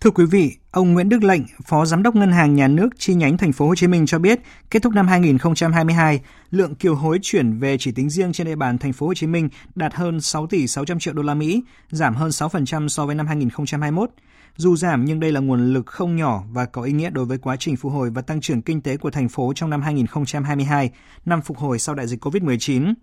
[0.00, 3.14] Thưa quý vị, ông Nguyễn Đức Lệnh, Phó Giám đốc Ngân hàng Nhà nước chi
[3.14, 6.20] nhánh Thành phố Hồ Chí Minh cho biết, kết thúc năm 2022,
[6.50, 9.26] lượng kiều hối chuyển về chỉ tính riêng trên địa bàn Thành phố Hồ Chí
[9.26, 13.14] Minh đạt hơn 6 tỷ 600 triệu đô la Mỹ, giảm hơn 6% so với
[13.14, 14.10] năm 2021.
[14.56, 17.38] Dù giảm nhưng đây là nguồn lực không nhỏ và có ý nghĩa đối với
[17.38, 20.90] quá trình phục hồi và tăng trưởng kinh tế của thành phố trong năm 2022,
[21.24, 22.94] năm phục hồi sau đại dịch COVID-19.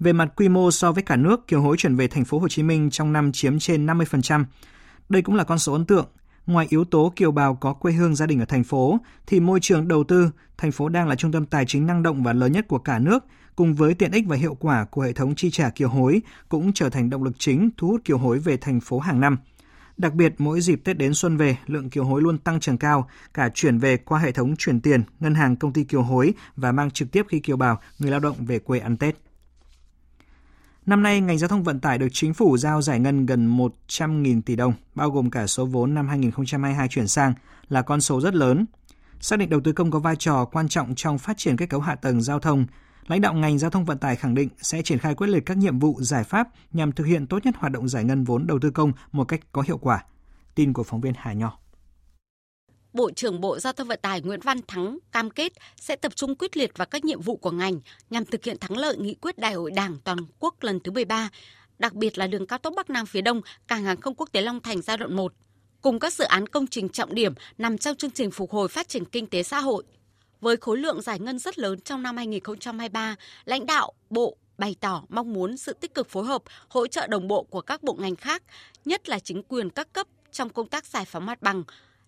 [0.00, 2.48] Về mặt quy mô so với cả nước, kiều hối chuyển về thành phố Hồ
[2.48, 4.44] Chí Minh trong năm chiếm trên 50%.
[5.08, 6.06] Đây cũng là con số ấn tượng.
[6.46, 9.60] Ngoài yếu tố kiều bào có quê hương gia đình ở thành phố, thì môi
[9.60, 12.52] trường đầu tư, thành phố đang là trung tâm tài chính năng động và lớn
[12.52, 13.24] nhất của cả nước,
[13.56, 16.72] cùng với tiện ích và hiệu quả của hệ thống chi trả kiều hối cũng
[16.72, 19.36] trở thành động lực chính thu hút kiều hối về thành phố hàng năm.
[19.98, 23.08] Đặc biệt, mỗi dịp Tết đến xuân về, lượng kiều hối luôn tăng trưởng cao,
[23.34, 26.72] cả chuyển về qua hệ thống chuyển tiền, ngân hàng công ty kiều hối và
[26.72, 29.16] mang trực tiếp khi kiều bào, người lao động về quê ăn Tết.
[30.86, 34.42] Năm nay, ngành giao thông vận tải được chính phủ giao giải ngân gần 100.000
[34.42, 37.34] tỷ đồng, bao gồm cả số vốn năm 2022 chuyển sang,
[37.68, 38.66] là con số rất lớn.
[39.20, 41.80] Xác định đầu tư công có vai trò quan trọng trong phát triển kết cấu
[41.80, 42.66] hạ tầng giao thông,
[43.06, 45.56] lãnh đạo ngành giao thông vận tải khẳng định sẽ triển khai quyết liệt các
[45.56, 48.58] nhiệm vụ giải pháp nhằm thực hiện tốt nhất hoạt động giải ngân vốn đầu
[48.62, 50.04] tư công một cách có hiệu quả.
[50.54, 51.58] Tin của phóng viên Hà Nho.
[52.92, 56.34] Bộ trưởng Bộ Giao thông Vận tải Nguyễn Văn Thắng cam kết sẽ tập trung
[56.34, 57.80] quyết liệt vào các nhiệm vụ của ngành
[58.10, 61.28] nhằm thực hiện thắng lợi nghị quyết Đại hội Đảng toàn quốc lần thứ 13,
[61.78, 64.42] đặc biệt là đường cao tốc Bắc Nam phía Đông, cảng hàng không quốc tế
[64.42, 65.32] Long Thành giai đoạn 1,
[65.80, 68.88] cùng các dự án công trình trọng điểm nằm trong chương trình phục hồi phát
[68.88, 69.84] triển kinh tế xã hội.
[70.40, 75.02] Với khối lượng giải ngân rất lớn trong năm 2023, lãnh đạo Bộ bày tỏ
[75.08, 78.16] mong muốn sự tích cực phối hợp, hỗ trợ đồng bộ của các bộ ngành
[78.16, 78.42] khác,
[78.84, 81.62] nhất là chính quyền các cấp trong công tác giải phóng mặt bằng,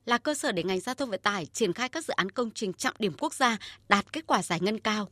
[0.07, 2.51] là cơ sở để ngành giao thông vận tải triển khai các dự án công
[2.55, 5.09] trình trọng điểm quốc gia đạt kết quả giải ngân cao.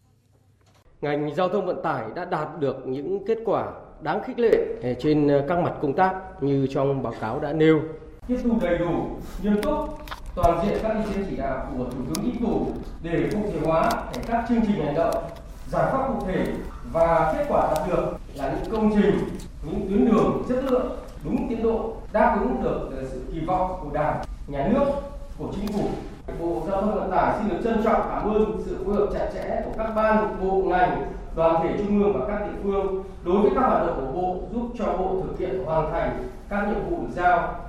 [1.01, 4.57] Ngành giao thông vận tải đã đạt được những kết quả đáng khích lệ
[5.01, 7.81] trên các mặt công tác như trong báo cáo đã nêu.
[8.29, 9.99] Tiếp thu đầy đủ, nghiêm túc,
[10.43, 12.67] toàn diện các ý kiến chỉ đạo của Thủ tướng Chính phủ
[13.03, 15.15] để cụ thể hóa thành các chương trình hành động,
[15.69, 16.47] giải pháp cụ thể
[16.93, 19.29] và kết quả đạt được là những công trình,
[19.63, 23.81] những tuyến đường chất lượng, đúng tiến độ, đáp ứng được ờ, sự kỳ vọng
[23.83, 24.85] của Đảng, Nhà nước,
[25.39, 25.89] của Chính phủ.
[26.41, 29.31] Bộ Giao thông Vận tải xin được trân trọng cảm ơn sự phối hợp chặt
[29.35, 33.43] chẽ của các ban, bộ, ngành, đoàn thể trung ương và các địa phương đối
[33.43, 36.91] với các hoạt động của Bộ giúp cho Bộ thực hiện hoàn thành các nhiệm
[36.91, 37.68] vụ được giao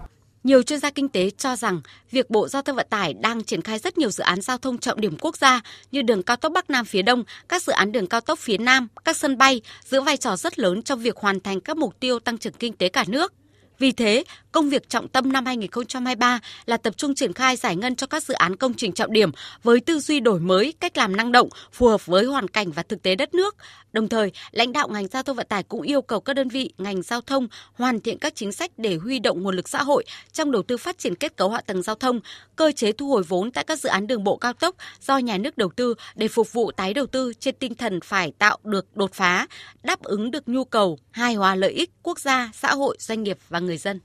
[0.50, 1.82] nhiều chuyên gia kinh tế cho rằng
[2.12, 4.78] việc Bộ Giao thông Vận tải đang triển khai rất nhiều dự án giao thông
[4.78, 7.92] trọng điểm quốc gia như đường cao tốc Bắc Nam phía Đông, các dự án
[7.92, 11.18] đường cao tốc phía Nam, các sân bay giữ vai trò rất lớn trong việc
[11.18, 13.34] hoàn thành các mục tiêu tăng trưởng kinh tế cả nước.
[13.80, 17.96] Vì thế, công việc trọng tâm năm 2023 là tập trung triển khai giải ngân
[17.96, 19.32] cho các dự án công trình trọng điểm
[19.64, 22.84] với tư duy đổi mới, cách làm năng động, phù hợp với hoàn cảnh và
[22.84, 23.56] thực tế đất nước.
[23.94, 26.74] Đồng thời, lãnh đạo ngành giao thông vận tải cũng yêu cầu các đơn vị
[26.78, 30.06] ngành giao thông hoàn thiện các chính sách để huy động nguồn lực xã hội
[30.34, 32.20] trong đầu tư phát triển kết cấu hạ tầng giao thông,
[32.56, 35.38] cơ chế thu hồi vốn tại các dự án đường bộ cao tốc do nhà
[35.38, 38.98] nước đầu tư để phục vụ tái đầu tư trên tinh thần phải tạo được
[38.98, 39.48] đột phá,
[39.84, 43.38] đáp ứng được nhu cầu, hài hòa lợi ích quốc gia, xã hội, doanh nghiệp
[43.50, 44.00] và người dân.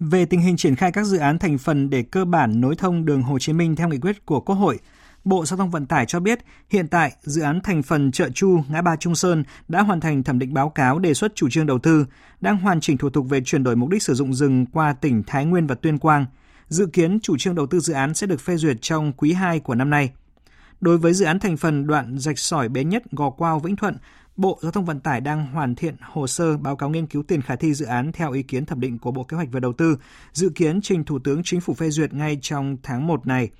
[0.00, 3.04] Về tình hình triển khai các dự án thành phần để cơ bản nối thông
[3.04, 4.78] đường Hồ Chí Minh theo nghị quyết của Quốc hội,
[5.24, 6.38] Bộ Giao thông Vận tải cho biết
[6.70, 10.22] hiện tại dự án thành phần chợ Chu, ngã ba Trung Sơn đã hoàn thành
[10.22, 12.06] thẩm định báo cáo đề xuất chủ trương đầu tư,
[12.40, 15.22] đang hoàn chỉnh thủ tục về chuyển đổi mục đích sử dụng rừng qua tỉnh
[15.26, 16.26] Thái Nguyên và Tuyên Quang.
[16.68, 19.60] Dự kiến chủ trương đầu tư dự án sẽ được phê duyệt trong quý 2
[19.60, 20.10] của năm nay.
[20.80, 23.96] Đối với dự án thành phần đoạn rạch sỏi Bến Nhất Gò Quao Vĩnh Thuận,
[24.36, 27.42] Bộ Giao thông Vận tải đang hoàn thiện hồ sơ báo cáo nghiên cứu tiền
[27.42, 29.72] khả thi dự án theo ý kiến thẩm định của Bộ Kế hoạch và Đầu
[29.72, 29.98] tư,
[30.32, 33.50] dự kiến trình Thủ tướng Chính phủ phê duyệt ngay trong tháng 1 này.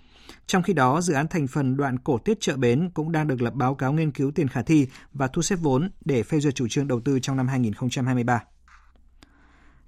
[0.47, 3.43] Trong khi đó, dự án thành phần đoạn cổ tiết chợ bến cũng đang được
[3.43, 6.55] lập báo cáo nghiên cứu tiền khả thi và thu xếp vốn để phê duyệt
[6.55, 8.43] chủ trương đầu tư trong năm 2023.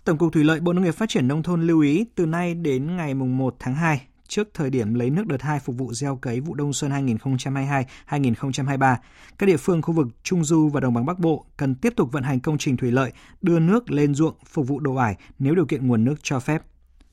[0.05, 2.55] Tổng cục Thủy lợi Bộ Nông nghiệp Phát triển Nông thôn lưu ý từ nay
[2.55, 6.17] đến ngày 1 tháng 2, trước thời điểm lấy nước đợt 2 phục vụ gieo
[6.17, 6.91] cấy vụ đông xuân
[8.09, 8.97] 2022-2023,
[9.39, 12.13] các địa phương khu vực Trung Du và Đồng bằng Bắc Bộ cần tiếp tục
[12.13, 13.13] vận hành công trình thủy lợi,
[13.43, 16.63] đưa nước lên ruộng phục vụ đồ ải nếu điều kiện nguồn nước cho phép.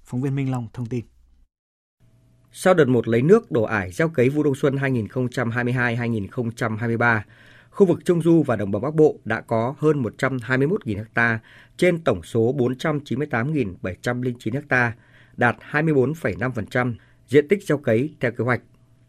[0.04, 1.06] Phóng viên Minh Long thông tin.
[2.52, 7.22] Sau đợt một lấy nước đổ ải gieo cấy vụ đông xuân 2022-2023,
[7.70, 11.40] khu vực Trung Du và Đồng bằng Bắc Bộ đã có hơn 121.000 ha
[11.78, 14.96] trên tổng số 498.709 ha,
[15.38, 16.94] đạt 24,5%
[17.28, 18.62] diện tích gieo cấy theo kế hoạch.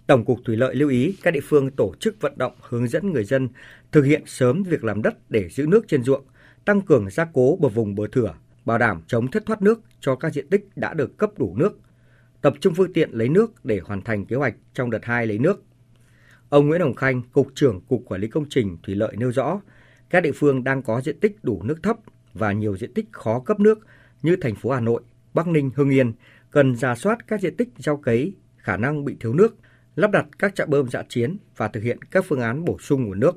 [0.06, 3.12] Tổng cục Thủy lợi lưu ý các địa phương tổ chức vận động hướng dẫn
[3.12, 3.48] người dân
[3.92, 6.24] thực hiện sớm việc làm đất để giữ nước trên ruộng,
[6.64, 8.34] tăng cường gia cố bờ vùng bờ thửa,
[8.64, 11.78] bảo đảm chống thất thoát nước cho các diện tích đã được cấp đủ nước,
[12.40, 15.38] tập trung phương tiện lấy nước để hoàn thành kế hoạch trong đợt 2 lấy
[15.38, 15.62] nước.
[16.48, 19.60] Ông Nguyễn Hồng Khanh, Cục trưởng Cục Quản lý Công trình Thủy lợi nêu rõ,
[20.10, 21.96] các địa phương đang có diện tích đủ nước thấp
[22.34, 23.86] và nhiều diện tích khó cấp nước
[24.22, 25.02] như thành phố Hà Nội,
[25.36, 26.12] Bắc Ninh, Hưng Yên
[26.50, 29.56] cần ra soát các diện tích gieo cấy khả năng bị thiếu nước,
[29.96, 33.04] lắp đặt các trạm bơm dã chiến và thực hiện các phương án bổ sung
[33.04, 33.36] nguồn nước.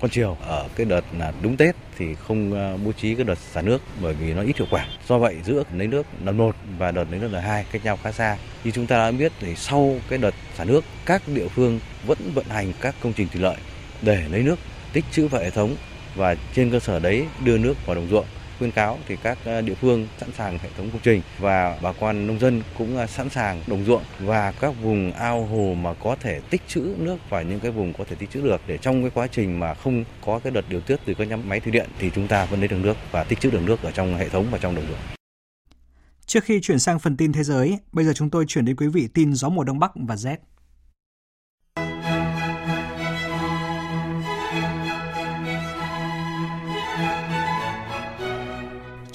[0.00, 3.38] Con chiều ở cái đợt là đúng Tết thì không ờ, bố trí cái đợt
[3.38, 4.86] xả nước bởi vì nó ít hiệu quả.
[5.08, 7.98] Do vậy giữa lấy nước lần 1 và đợt lấy nước lần 2 cách nhau
[8.02, 8.36] khá xa.
[8.64, 12.18] Như chúng ta đã biết thì sau cái đợt xả nước, các địa phương vẫn
[12.34, 13.56] vận hành các công trình thủy lợi
[14.02, 14.58] để lấy nước
[14.92, 15.76] tích trữ vào hệ thống
[16.14, 18.26] và trên cơ sở đấy đưa nước vào đồng ruộng
[18.58, 21.92] khuyên cáo thì các ờ, địa phương sẵn sàng hệ thống công trình và bà
[21.92, 25.94] con nông dân cũng ờ, sẵn sàng đồng ruộng và các vùng ao hồ mà
[25.94, 28.78] có thể tích trữ nước và những cái vùng có thể tích trữ được để
[28.78, 31.60] trong cái quá trình mà không có cái đợt điều tiết từ các nhà máy
[31.60, 33.90] thủy điện thì chúng ta vẫn lấy được nước và tích trữ được nước ở
[33.90, 35.16] trong hệ thống và trong đồng ruộng.
[36.26, 38.86] Trước khi chuyển sang phần tin thế giới, bây giờ chúng tôi chuyển đến quý
[38.86, 40.36] vị tin gió mùa đông bắc và rét.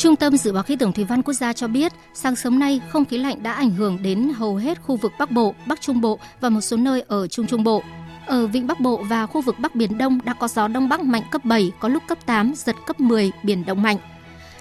[0.02, 2.82] Trung tâm Dự báo Khí tượng Thủy văn Quốc gia cho biết, sáng sớm nay,
[2.90, 6.02] không khí lạnh đã ảnh hưởng đến hầu hết khu vực Bắc Bộ, Bắc Trung
[6.02, 7.84] Bộ và một số nơi ở Trung Trung Bộ.
[8.26, 11.02] Ở Vịnh Bắc Bộ và khu vực Bắc Biển Đông đã có gió Đông Bắc
[11.02, 13.98] mạnh cấp 7, có lúc cấp 8, giật cấp 10, biển động mạnh.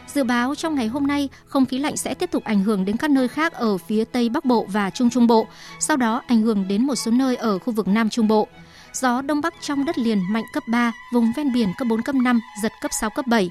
[0.06, 2.96] Dự báo trong ngày hôm nay, không khí lạnh sẽ tiếp tục ảnh hưởng đến
[2.96, 5.46] các nơi khác ở phía Tây Bắc Bộ và Trung Trung Bộ,
[5.78, 8.48] sau đó ảnh hưởng đến một số nơi ở khu vực Nam Trung Bộ.
[8.92, 12.14] Gió Đông Bắc trong đất liền mạnh cấp 3, vùng ven biển cấp 4, cấp
[12.14, 13.50] 5, giật cấp 6, cấp 7,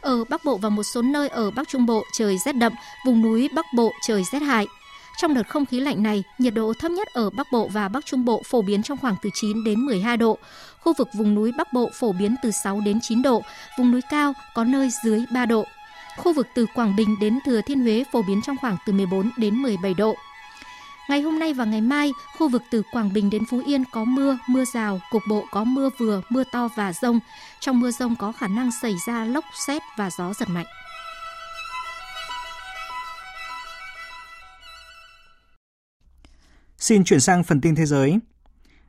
[0.00, 2.72] ở Bắc Bộ và một số nơi ở Bắc Trung Bộ trời rét đậm,
[3.06, 4.66] vùng núi Bắc Bộ trời rét hại.
[5.18, 8.06] Trong đợt không khí lạnh này, nhiệt độ thấp nhất ở Bắc Bộ và Bắc
[8.06, 10.38] Trung Bộ phổ biến trong khoảng từ 9 đến 12 độ.
[10.80, 13.42] Khu vực vùng núi Bắc Bộ phổ biến từ 6 đến 9 độ,
[13.78, 15.64] vùng núi cao có nơi dưới 3 độ.
[16.16, 19.30] Khu vực từ Quảng Bình đến Thừa Thiên Huế phổ biến trong khoảng từ 14
[19.36, 20.16] đến 17 độ.
[21.08, 24.04] Ngày hôm nay và ngày mai, khu vực từ Quảng Bình đến Phú Yên có
[24.04, 27.20] mưa, mưa rào, cục bộ có mưa vừa, mưa to và rông.
[27.60, 30.66] Trong mưa rông có khả năng xảy ra lốc, xét và gió giật mạnh.
[36.78, 38.18] Xin chuyển sang phần tin thế giới.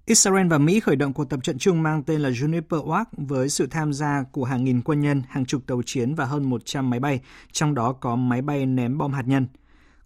[0.05, 3.49] Israel và Mỹ khởi động cuộc tập trận chung mang tên là Juniper Watch với
[3.49, 6.89] sự tham gia của hàng nghìn quân nhân, hàng chục tàu chiến và hơn 100
[6.89, 7.19] máy bay,
[7.51, 9.47] trong đó có máy bay ném bom hạt nhân–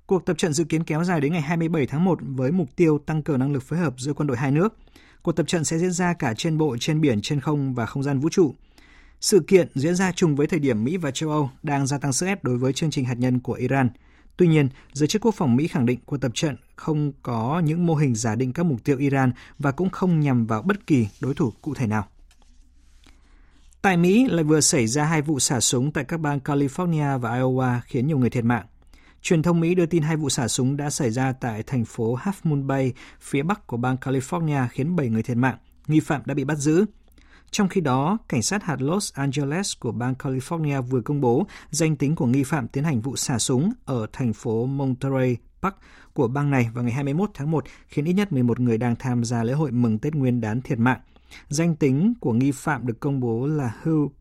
[0.05, 2.99] Cuộc tập trận dự kiến kéo dài đến ngày 27 tháng 1 với mục tiêu
[3.05, 4.77] tăng cường năng lực phối hợp giữa quân đội hai nước.
[5.21, 8.03] Cuộc tập trận sẽ diễn ra cả trên bộ, trên biển, trên không và không
[8.03, 8.53] gian vũ trụ.
[9.21, 12.13] Sự kiện diễn ra chung với thời điểm Mỹ và châu Âu đang gia tăng
[12.13, 13.89] sức ép đối với chương trình hạt nhân của Iran.
[14.37, 17.85] Tuy nhiên, giới chức quốc phòng Mỹ khẳng định cuộc tập trận không có những
[17.85, 21.07] mô hình giả định các mục tiêu Iran và cũng không nhằm vào bất kỳ
[21.19, 22.07] đối thủ cụ thể nào.
[23.81, 27.39] Tại Mỹ lại vừa xảy ra hai vụ xả súng tại các bang California và
[27.39, 28.65] Iowa khiến nhiều người thiệt mạng.
[29.23, 32.15] Truyền thông Mỹ đưa tin hai vụ xả súng đã xảy ra tại thành phố
[32.15, 35.57] Half Moon Bay, phía bắc của bang California khiến 7 người thiệt mạng.
[35.87, 36.85] Nghi phạm đã bị bắt giữ.
[37.51, 41.95] Trong khi đó, cảnh sát hạt Los Angeles của bang California vừa công bố danh
[41.95, 45.75] tính của nghi phạm tiến hành vụ xả súng ở thành phố Monterey Park
[46.13, 49.23] của bang này vào ngày 21 tháng 1, khiến ít nhất 11 người đang tham
[49.23, 50.99] gia lễ hội mừng Tết Nguyên đán thiệt mạng.
[51.49, 54.11] Danh tính của nghi phạm được công bố là Hugh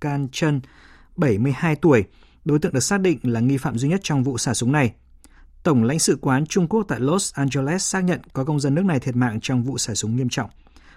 [0.00, 0.60] Kanchan,
[1.16, 2.04] 72 tuổi,
[2.44, 4.92] Đối tượng được xác định là nghi phạm duy nhất trong vụ xả súng này.
[5.62, 8.84] Tổng lãnh sự quán Trung Quốc tại Los Angeles xác nhận có công dân nước
[8.84, 10.50] này thiệt mạng trong vụ xả súng nghiêm trọng.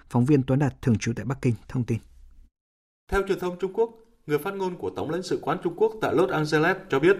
[0.08, 1.98] Phóng viên Tuấn Đạt thường trú tại Bắc Kinh thông tin.
[3.12, 3.90] Theo truyền thông Trung Quốc,
[4.26, 7.16] người phát ngôn của Tổng lãnh sự quán Trung Quốc tại Los Angeles cho biết,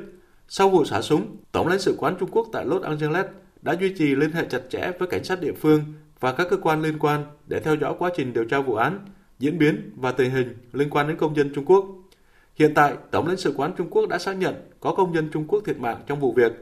[0.48, 3.26] sau vụ xả súng, Tổng lãnh sự quán Trung Quốc tại Los Angeles
[3.62, 5.84] đã duy trì liên hệ chặt chẽ với cảnh sát địa phương
[6.20, 9.06] và các cơ quan liên quan để theo dõi quá trình điều tra vụ án,
[9.38, 11.86] diễn biến và tình hình liên quan đến công dân Trung Quốc.
[12.54, 15.44] Hiện tại, Tổng lãnh sự quán Trung Quốc đã xác nhận có công nhân Trung
[15.48, 16.52] Quốc thiệt mạng trong vụ việc.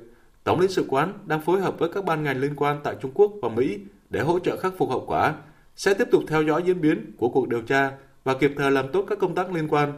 [0.44, 3.10] Tổng lãnh sự quán đang phối hợp với các ban ngành liên quan tại Trung
[3.14, 3.78] Quốc và Mỹ
[4.10, 5.34] để hỗ trợ khắc phục hậu quả,
[5.76, 7.92] sẽ tiếp tục theo dõi diễn biến của cuộc điều tra
[8.24, 9.92] và kịp thời làm tốt các công tác liên quan.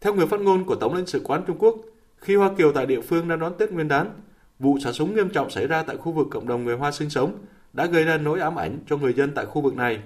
[0.00, 1.76] Theo người phát ngôn của Tổng lãnh sự quán Trung Quốc,
[2.16, 4.10] khi Hoa Kiều tại địa phương đang đón Tết Nguyên đán,
[4.58, 7.10] vụ xả súng nghiêm trọng xảy ra tại khu vực cộng đồng người Hoa sinh
[7.10, 7.38] sống
[7.72, 10.02] đã gây ra nỗi ám ảnh cho người dân tại khu vực này.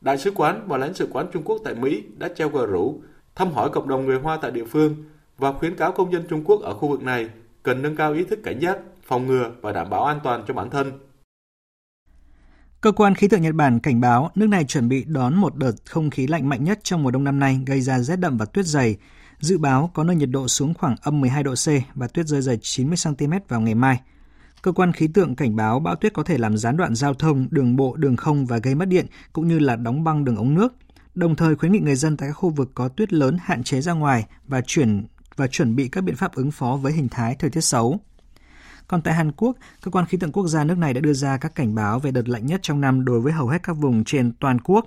[0.00, 3.00] Đại sứ quán và lãnh sự quán Trung Quốc tại Mỹ đã treo cờ rủ
[3.38, 4.96] thăm hỏi cộng đồng người Hoa tại địa phương
[5.38, 7.28] và khuyến cáo công dân Trung Quốc ở khu vực này
[7.62, 10.54] cần nâng cao ý thức cảnh giác, phòng ngừa và đảm bảo an toàn cho
[10.54, 10.92] bản thân.
[12.80, 15.72] Cơ quan khí tượng Nhật Bản cảnh báo nước này chuẩn bị đón một đợt
[15.86, 18.44] không khí lạnh mạnh nhất trong mùa đông năm nay gây ra rét đậm và
[18.44, 18.96] tuyết dày.
[19.40, 22.42] Dự báo có nơi nhiệt độ xuống khoảng âm 12 độ C và tuyết rơi
[22.42, 24.00] dày 90 cm vào ngày mai.
[24.62, 27.48] Cơ quan khí tượng cảnh báo bão tuyết có thể làm gián đoạn giao thông,
[27.50, 30.54] đường bộ, đường không và gây mất điện, cũng như là đóng băng đường ống
[30.54, 30.74] nước.
[31.18, 33.80] Đồng thời khuyến nghị người dân tại các khu vực có tuyết lớn hạn chế
[33.80, 37.36] ra ngoài và chuyển và chuẩn bị các biện pháp ứng phó với hình thái
[37.38, 38.00] thời tiết xấu.
[38.88, 41.36] Còn tại Hàn Quốc, cơ quan khí tượng quốc gia nước này đã đưa ra
[41.36, 44.04] các cảnh báo về đợt lạnh nhất trong năm đối với hầu hết các vùng
[44.04, 44.86] trên toàn quốc.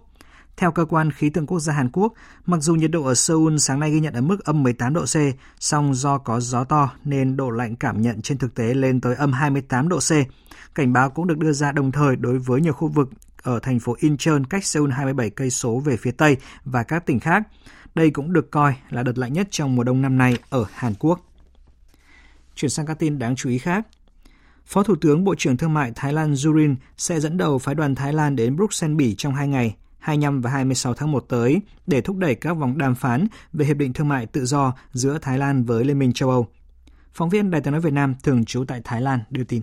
[0.57, 2.13] Theo cơ quan khí tượng quốc gia Hàn Quốc,
[2.45, 5.05] mặc dù nhiệt độ ở Seoul sáng nay ghi nhận ở mức âm 18 độ
[5.05, 5.15] C,
[5.59, 9.15] song do có gió to nên độ lạnh cảm nhận trên thực tế lên tới
[9.15, 10.11] âm 28 độ C.
[10.75, 13.09] Cảnh báo cũng được đưa ra đồng thời đối với nhiều khu vực
[13.41, 17.19] ở thành phố Incheon cách Seoul 27 cây số về phía tây và các tỉnh
[17.19, 17.43] khác.
[17.95, 20.93] Đây cũng được coi là đợt lạnh nhất trong mùa đông năm nay ở Hàn
[20.99, 21.19] Quốc.
[22.55, 23.87] Chuyển sang các tin đáng chú ý khác.
[24.65, 27.95] Phó Thủ tướng Bộ trưởng Thương mại Thái Lan Jurin sẽ dẫn đầu phái đoàn
[27.95, 32.01] Thái Lan đến Bruxelles, Bỉ trong hai ngày 25 và 26 tháng 1 tới để
[32.01, 35.37] thúc đẩy các vòng đàm phán về Hiệp định Thương mại Tự do giữa Thái
[35.37, 36.47] Lan với Liên minh châu Âu.
[37.13, 39.61] Phóng viên Đài tiếng nói Việt Nam thường trú tại Thái Lan đưa tin.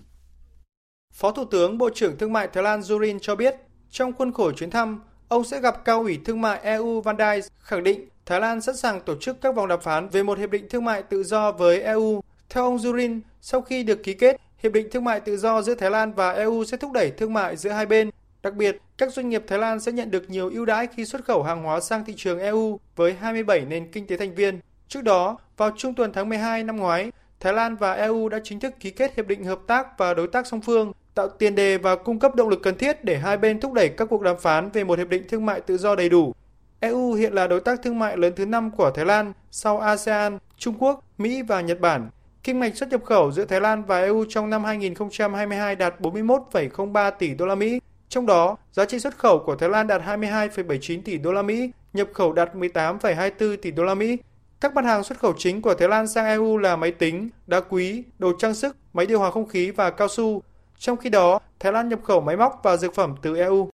[1.14, 3.54] Phó Thủ tướng Bộ trưởng Thương mại Thái Lan Jurin cho biết,
[3.90, 7.42] trong khuôn khổ chuyến thăm, ông sẽ gặp cao ủy thương mại EU Van Dijk,
[7.60, 10.50] khẳng định Thái Lan sẵn sàng tổ chức các vòng đàm phán về một hiệp
[10.50, 12.22] định thương mại tự do với EU.
[12.48, 15.74] Theo ông Zurin, sau khi được ký kết, hiệp định thương mại tự do giữa
[15.74, 18.10] Thái Lan và EU sẽ thúc đẩy thương mại giữa hai bên,
[18.42, 21.24] Đặc biệt, các doanh nghiệp Thái Lan sẽ nhận được nhiều ưu đãi khi xuất
[21.24, 24.60] khẩu hàng hóa sang thị trường EU với 27 nền kinh tế thành viên.
[24.88, 28.60] Trước đó, vào trung tuần tháng 12 năm ngoái, Thái Lan và EU đã chính
[28.60, 31.78] thức ký kết hiệp định hợp tác và đối tác song phương, tạo tiền đề
[31.78, 34.38] và cung cấp động lực cần thiết để hai bên thúc đẩy các cuộc đàm
[34.38, 36.34] phán về một hiệp định thương mại tự do đầy đủ.
[36.80, 40.38] EU hiện là đối tác thương mại lớn thứ năm của Thái Lan sau ASEAN,
[40.58, 42.10] Trung Quốc, Mỹ và Nhật Bản.
[42.42, 47.10] Kim ngạch xuất nhập khẩu giữa Thái Lan và EU trong năm 2022 đạt 41,03
[47.18, 51.02] tỷ đô la Mỹ, trong đó, giá trị xuất khẩu của Thái Lan đạt 22,79
[51.04, 54.16] tỷ đô la Mỹ, nhập khẩu đạt 18,24 tỷ đô la Mỹ.
[54.60, 57.60] Các mặt hàng xuất khẩu chính của Thái Lan sang EU là máy tính, đá
[57.60, 60.42] quý, đồ trang sức, máy điều hòa không khí và cao su.
[60.78, 63.70] Trong khi đó, Thái Lan nhập khẩu máy móc và dược phẩm từ EU.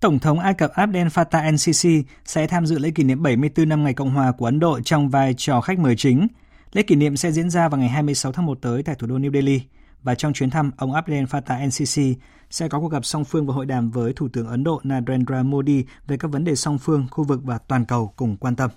[0.00, 3.84] Tổng thống Ai Cập Abdel Fattah el-Sisi sẽ tham dự lễ kỷ niệm 74 năm
[3.84, 6.26] ngày Cộng hòa của Ấn Độ trong vai trò khách mời chính.
[6.72, 9.18] Lễ kỷ niệm sẽ diễn ra vào ngày 26 tháng 1 tới tại thủ đô
[9.18, 9.60] New Delhi.
[10.02, 12.14] Và trong chuyến thăm, ông Abdel Fattah el-Sisi
[12.50, 15.42] sẽ có cuộc gặp song phương và hội đàm với Thủ tướng Ấn Độ Narendra
[15.42, 18.70] Modi về các vấn đề song phương, khu vực và toàn cầu cùng quan tâm.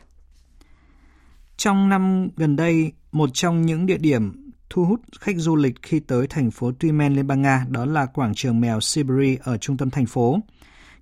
[1.58, 6.00] Trong năm gần đây, một trong những địa điểm thu hút khách du lịch khi
[6.00, 9.58] tới thành phố Tuy Men, Liên bang Nga đó là quảng trường mèo Siberia ở
[9.58, 10.40] trung tâm thành phố.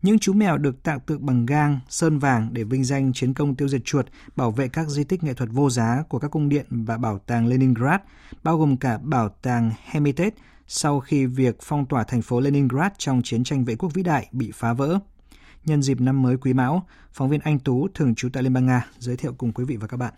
[0.01, 3.55] Những chú mèo được tạo tượng bằng gang, sơn vàng để vinh danh chiến công
[3.55, 6.49] tiêu diệt chuột, bảo vệ các di tích nghệ thuật vô giá của các cung
[6.49, 7.99] điện và bảo tàng Leningrad,
[8.43, 10.35] bao gồm cả bảo tàng Hermitage
[10.67, 14.27] sau khi việc phong tỏa thành phố Leningrad trong chiến tranh vệ quốc vĩ đại
[14.31, 14.99] bị phá vỡ.
[15.65, 18.65] Nhân dịp năm mới Quý Mão, phóng viên Anh Tú thường trú tại Liên bang
[18.65, 20.13] Nga giới thiệu cùng quý vị và các bạn.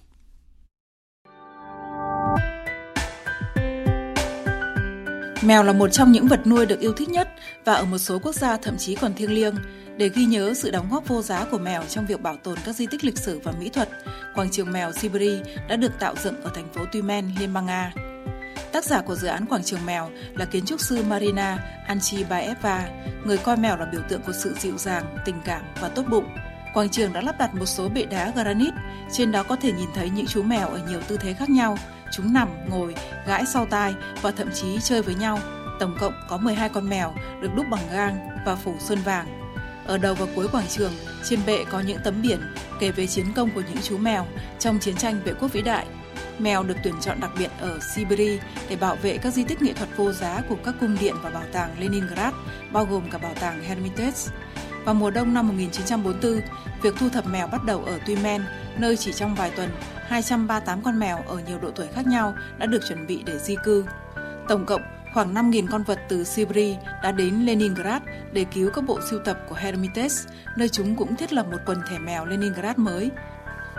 [5.46, 7.30] Mèo là một trong những vật nuôi được yêu thích nhất
[7.66, 9.56] và ở một số quốc gia thậm chí còn thiêng liêng.
[9.98, 12.76] Để ghi nhớ sự đóng góp vô giá của mèo trong việc bảo tồn các
[12.76, 13.90] di tích lịch sử và mỹ thuật,
[14.36, 17.94] quảng trường mèo Siberia đã được tạo dựng ở thành phố Tuymen, Liên bang Nga.
[18.72, 22.90] Tác giả của dự án quảng trường mèo là kiến trúc sư Marina Anchibaeva,
[23.26, 26.26] người coi mèo là biểu tượng của sự dịu dàng, tình cảm và tốt bụng.
[26.76, 28.78] Quảng trường đã lắp đặt một số bệ đá granite,
[29.12, 31.78] trên đó có thể nhìn thấy những chú mèo ở nhiều tư thế khác nhau.
[32.12, 32.96] Chúng nằm, ngồi,
[33.28, 35.40] gãi sau tai và thậm chí chơi với nhau.
[35.80, 39.42] Tổng cộng có 12 con mèo được đúc bằng gang và phủ sơn vàng.
[39.86, 40.94] Ở đầu và cuối quảng trường,
[41.30, 42.40] trên bệ có những tấm biển
[42.80, 44.26] kể về chiến công của những chú mèo
[44.60, 45.86] trong chiến tranh vệ quốc vĩ đại
[46.40, 49.74] Mèo được tuyển chọn đặc biệt ở Siberia để bảo vệ các di tích nghệ
[49.74, 52.34] thuật vô giá của các cung điện và bảo tàng Leningrad,
[52.72, 54.32] bao gồm cả bảo tàng Hermitage.
[54.86, 56.42] Vào mùa đông năm 1944,
[56.82, 58.42] việc thu thập mèo bắt đầu ở Tyumen,
[58.78, 59.70] nơi chỉ trong vài tuần,
[60.08, 63.56] 238 con mèo ở nhiều độ tuổi khác nhau đã được chuẩn bị để di
[63.64, 63.86] cư.
[64.48, 64.82] Tổng cộng,
[65.14, 69.40] khoảng 5.000 con vật từ Siberia đã đến Leningrad để cứu các bộ sưu tập
[69.50, 70.16] của Hermitage,
[70.58, 73.12] nơi chúng cũng thiết lập một quần thể mèo Leningrad mới.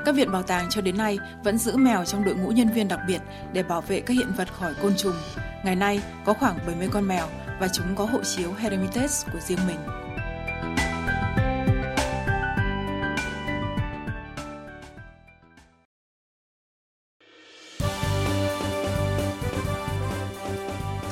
[0.04, 2.88] Các viện bảo tàng cho đến nay vẫn giữ mèo trong đội ngũ nhân viên
[2.88, 3.20] đặc biệt
[3.52, 5.16] để bảo vệ các hiện vật khỏi côn trùng.
[5.64, 7.26] Ngày nay có khoảng 70 con mèo
[7.60, 10.05] và chúng có hộ chiếu Hermitage của riêng mình.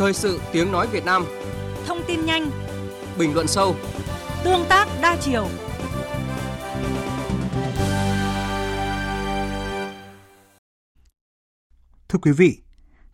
[0.04, 1.24] Thời sự tiếng nói Việt Nam.
[1.86, 2.50] Thông tin nhanh.
[3.18, 3.76] Bình luận sâu.
[4.44, 5.46] Tương tác đa chiều.
[12.08, 12.58] Thưa quý vị,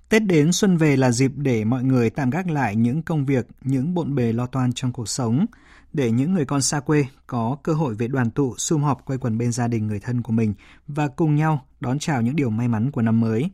[0.09, 3.47] Tết đến xuân về là dịp để mọi người tạm gác lại những công việc,
[3.61, 5.47] những bộn bề lo toan trong cuộc sống,
[5.93, 9.19] để những người con xa quê có cơ hội về đoàn tụ, sum họp quay
[9.19, 10.55] quần bên gia đình người thân của mình
[10.87, 13.51] và cùng nhau đón chào những điều may mắn của năm mới.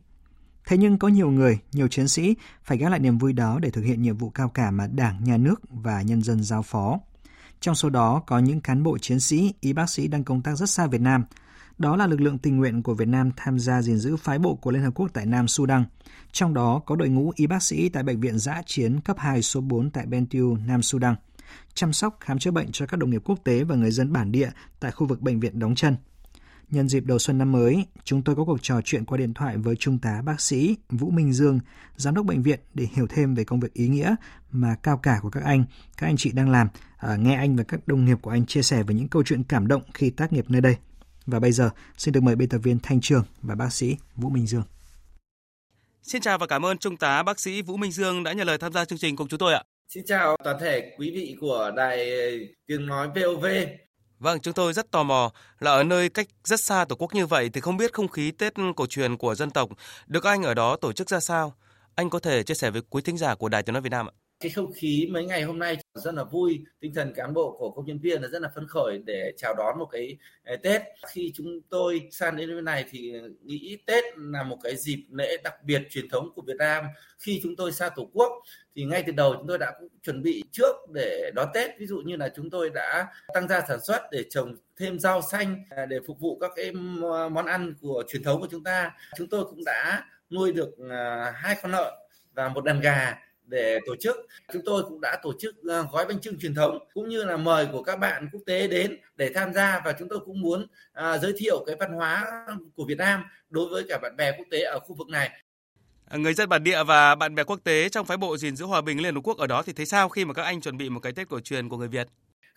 [0.67, 3.69] Thế nhưng có nhiều người, nhiều chiến sĩ phải gác lại niềm vui đó để
[3.69, 6.99] thực hiện nhiệm vụ cao cả mà Đảng, Nhà nước và nhân dân giao phó.
[7.59, 10.55] Trong số đó có những cán bộ chiến sĩ, y bác sĩ đang công tác
[10.55, 11.23] rất xa Việt Nam.
[11.77, 14.55] Đó là lực lượng tình nguyện của Việt Nam tham gia gìn giữ phái bộ
[14.55, 15.85] của Liên Hợp Quốc tại Nam Sudan.
[16.31, 19.41] Trong đó có đội ngũ y bác sĩ tại Bệnh viện Giã Chiến cấp 2
[19.41, 21.15] số 4 tại Bentiu, Nam Sudan,
[21.73, 24.31] chăm sóc khám chữa bệnh cho các đồng nghiệp quốc tế và người dân bản
[24.31, 24.49] địa
[24.79, 25.95] tại khu vực bệnh viện đóng chân.
[26.71, 29.57] Nhân dịp đầu xuân năm mới, chúng tôi có cuộc trò chuyện qua điện thoại
[29.57, 31.59] với Trung tá bác sĩ Vũ Minh Dương,
[31.95, 34.15] giám đốc bệnh viện để hiểu thêm về công việc ý nghĩa
[34.51, 35.63] mà cao cả của các anh,
[35.97, 36.67] các anh chị đang làm.
[36.97, 39.43] À, nghe anh và các đồng nghiệp của anh chia sẻ về những câu chuyện
[39.43, 40.75] cảm động khi tác nghiệp nơi đây.
[41.25, 44.29] Và bây giờ, xin được mời biên tập viên Thanh Trường và bác sĩ Vũ
[44.29, 44.63] Minh Dương.
[46.03, 48.57] Xin chào và cảm ơn Trung tá bác sĩ Vũ Minh Dương đã nhận lời
[48.57, 49.63] tham gia chương trình cùng chúng tôi ạ.
[49.87, 52.09] Xin chào toàn thể quý vị của đài
[52.67, 53.45] tiếng nói VOV.
[54.19, 57.25] Vâng, chúng tôi rất tò mò là ở nơi cách rất xa Tổ quốc như
[57.25, 59.69] vậy thì không biết không khí Tết cổ truyền của dân tộc
[60.07, 61.53] được anh ở đó tổ chức ra sao?
[61.95, 64.05] Anh có thể chia sẻ với quý thính giả của Đài Tiếng nói Việt Nam
[64.09, 64.26] ạ?
[64.39, 67.71] Cái không khí mấy ngày hôm nay rất là vui, tinh thần cán bộ của
[67.71, 70.81] công nhân viên là rất là phấn khởi để chào đón một cái ờ, Tết.
[71.13, 73.13] Khi chúng tôi sang đến nơi này thì
[73.43, 76.85] nghĩ Tết là một cái dịp lễ đặc biệt truyền thống của Việt Nam.
[77.19, 78.31] Khi chúng tôi xa Tổ quốc
[78.75, 79.73] thì ngay từ đầu chúng tôi đã
[80.03, 81.71] chuẩn bị trước để đón Tết.
[81.79, 85.21] Ví dụ như là chúng tôi đã tăng gia sản xuất để trồng thêm rau
[85.21, 86.71] xanh à, để phục vụ các cái
[87.01, 88.91] ờ, món ăn của truyền thống của chúng ta.
[89.17, 91.93] Chúng tôi cũng đã nuôi được à, hai con lợn
[92.33, 93.15] và một đàn gà
[93.47, 94.15] để tổ chức.
[94.53, 97.37] Chúng tôi cũng đã tổ chức à, gói bánh trưng truyền thống cũng như là
[97.37, 100.61] mời của các bạn quốc tế đến để tham gia và chúng tôi cũng muốn
[100.61, 102.25] uh, giới thiệu cái văn hóa
[102.75, 105.29] của Việt Nam đối với cả bạn bè quốc tế ở khu vực này.
[106.13, 108.81] Người dân bản địa và bạn bè quốc tế trong phái bộ gìn giữ hòa
[108.81, 110.89] bình Liên Hợp Quốc ở đó thì thấy sao khi mà các anh chuẩn bị
[110.89, 112.07] một cái Tết cổ truyền của người Việt?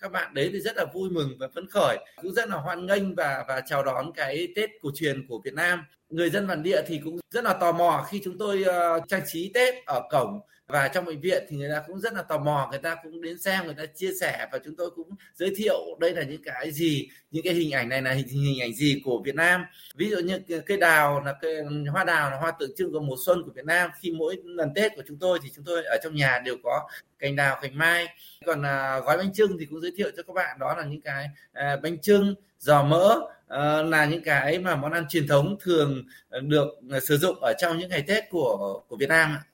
[0.01, 2.87] các bạn đấy thì rất là vui mừng và phấn khởi cũng rất là hoan
[2.87, 6.63] nghênh và và chào đón cái Tết cổ truyền của Việt Nam người dân bản
[6.63, 10.03] địa thì cũng rất là tò mò khi chúng tôi uh, trang trí Tết ở
[10.11, 10.41] cổng
[10.73, 13.23] và trong bệnh viện thì người ta cũng rất là tò mò người ta cũng
[13.23, 16.43] đến xem người ta chia sẻ và chúng tôi cũng giới thiệu đây là những
[16.43, 19.65] cái gì những cái hình ảnh này là hình, hình ảnh gì của Việt Nam.
[19.95, 23.17] Ví dụ như cây đào là cây hoa đào là hoa tượng trưng của mùa
[23.27, 23.91] xuân của Việt Nam.
[24.01, 26.89] Khi mỗi lần Tết của chúng tôi thì chúng tôi ở trong nhà đều có
[27.19, 28.07] cành đào cành mai.
[28.47, 31.01] Còn à, gói bánh trưng thì cũng giới thiệu cho các bạn đó là những
[31.01, 35.57] cái à, bánh trưng giò mỡ à, là những cái mà món ăn truyền thống
[35.61, 36.05] thường
[36.43, 39.50] được à, sử dụng ở trong những ngày Tết của của Việt Nam ạ.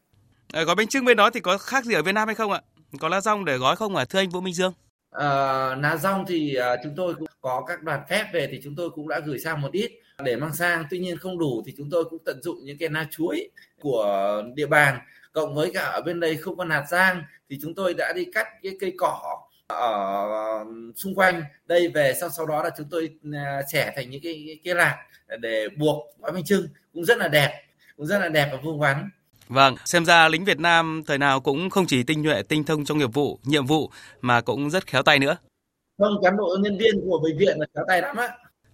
[0.53, 2.53] À, gói bánh trưng bên đó thì có khác gì ở Việt Nam hay không
[2.53, 2.61] ạ?
[3.01, 4.05] Có lá rong để gói không ạ?
[4.05, 4.73] Thưa anh Vũ Minh Dương.
[5.11, 5.29] À,
[5.75, 8.91] lá rong thì à, chúng tôi cũng có các đoàn phép về thì chúng tôi
[8.91, 9.91] cũng đã gửi sang một ít
[10.25, 10.85] để mang sang.
[10.91, 13.49] Tuy nhiên không đủ thì chúng tôi cũng tận dụng những cái lá chuối
[13.81, 14.99] của địa bàn
[15.33, 18.25] cộng với cả ở bên đây không có hạt giang thì chúng tôi đã đi
[18.35, 20.65] cắt cái cây cỏ ở
[20.97, 23.11] xung quanh đây về sau sau đó là chúng tôi
[23.73, 24.97] xẻ thành những cái cái, cái lạc
[25.41, 27.63] để buộc gói bánh trưng cũng rất là đẹp
[27.97, 29.11] cũng rất là đẹp và vuông vắn
[29.49, 32.85] Vâng, xem ra lính Việt Nam thời nào cũng không chỉ tinh nhuệ, tinh thông
[32.85, 33.91] trong nghiệp vụ, nhiệm vụ
[34.21, 35.37] mà cũng rất khéo tay nữa.
[35.99, 38.29] Vâng, cán bộ nhân viên của bệnh viện là khéo tay lắm á.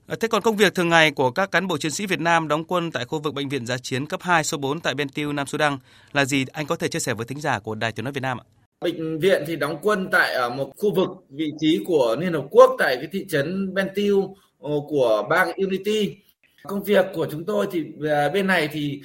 [0.06, 2.48] Ờ, thế còn công việc thường ngày của các cán bộ chiến sĩ Việt Nam
[2.48, 5.32] đóng quân tại khu vực bệnh viện giá chiến cấp 2 số 4 tại Bentiu,
[5.32, 5.78] Nam Sudan
[6.12, 6.44] là gì?
[6.52, 8.44] Anh có thể chia sẻ với thính giả của Đài Tiếng nói Việt Nam ạ?
[8.80, 12.44] Bệnh viện thì đóng quân tại ở một khu vực vị trí của Liên Hợp
[12.50, 16.16] Quốc tại cái thị trấn Bentiu ờ, của bang Unity.
[16.62, 17.84] Công việc của chúng tôi thì
[18.32, 19.00] bên này thì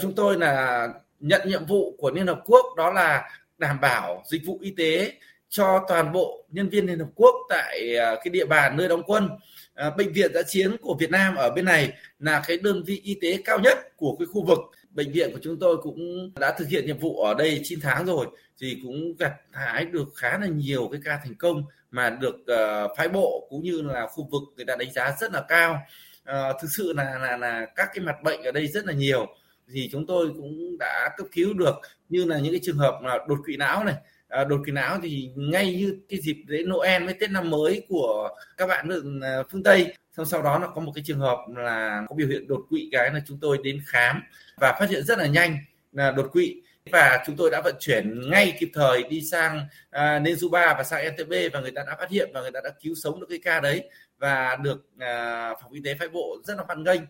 [0.00, 0.88] chúng tôi là
[1.20, 5.12] nhận nhiệm vụ của Liên Hợp Quốc đó là đảm bảo dịch vụ y tế
[5.48, 9.02] cho toàn bộ nhân viên Liên Hợp Quốc tại à, cái địa bàn nơi đóng
[9.06, 9.28] quân.
[9.74, 13.00] À, bệnh viện giã chiến của Việt Nam ở bên này là cái đơn vị
[13.04, 14.58] y tế cao nhất của cái khu vực.
[14.90, 18.06] Bệnh viện của chúng tôi cũng đã thực hiện nhiệm vụ ở đây 9 tháng
[18.06, 18.26] rồi
[18.60, 22.90] thì cũng gặt hái được khá là nhiều cái ca thành công mà được uh,
[22.96, 25.82] phái bộ cũng như là khu vực người ta đánh giá rất là cao.
[26.30, 29.26] Uh, thực sự là là là các cái mặt bệnh ở đây rất là nhiều
[29.72, 31.74] thì chúng tôi cũng đã cấp cứu được.
[32.08, 33.94] Như là những cái trường hợp là đột quỵ não này.
[34.28, 37.82] À, đột quỵ não thì ngay như cái dịp lễ Noel với Tết năm mới
[37.88, 39.94] của các bạn ở à, phương Tây.
[40.16, 42.88] Xong sau đó là có một cái trường hợp là có biểu hiện đột quỵ
[42.92, 44.22] cái là chúng tôi đến khám
[44.60, 45.58] và phát hiện rất là nhanh
[45.92, 46.62] là đột quỵ.
[46.92, 51.14] Và chúng tôi đã vận chuyển ngay kịp thời đi sang à, Nezuba và sang
[51.14, 53.38] NTB và người ta đã phát hiện và người ta đã cứu sống được cái
[53.44, 57.00] ca đấy và được à, phòng y tế phái bộ rất là hoan nghênh.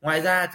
[0.00, 0.46] Ngoài ra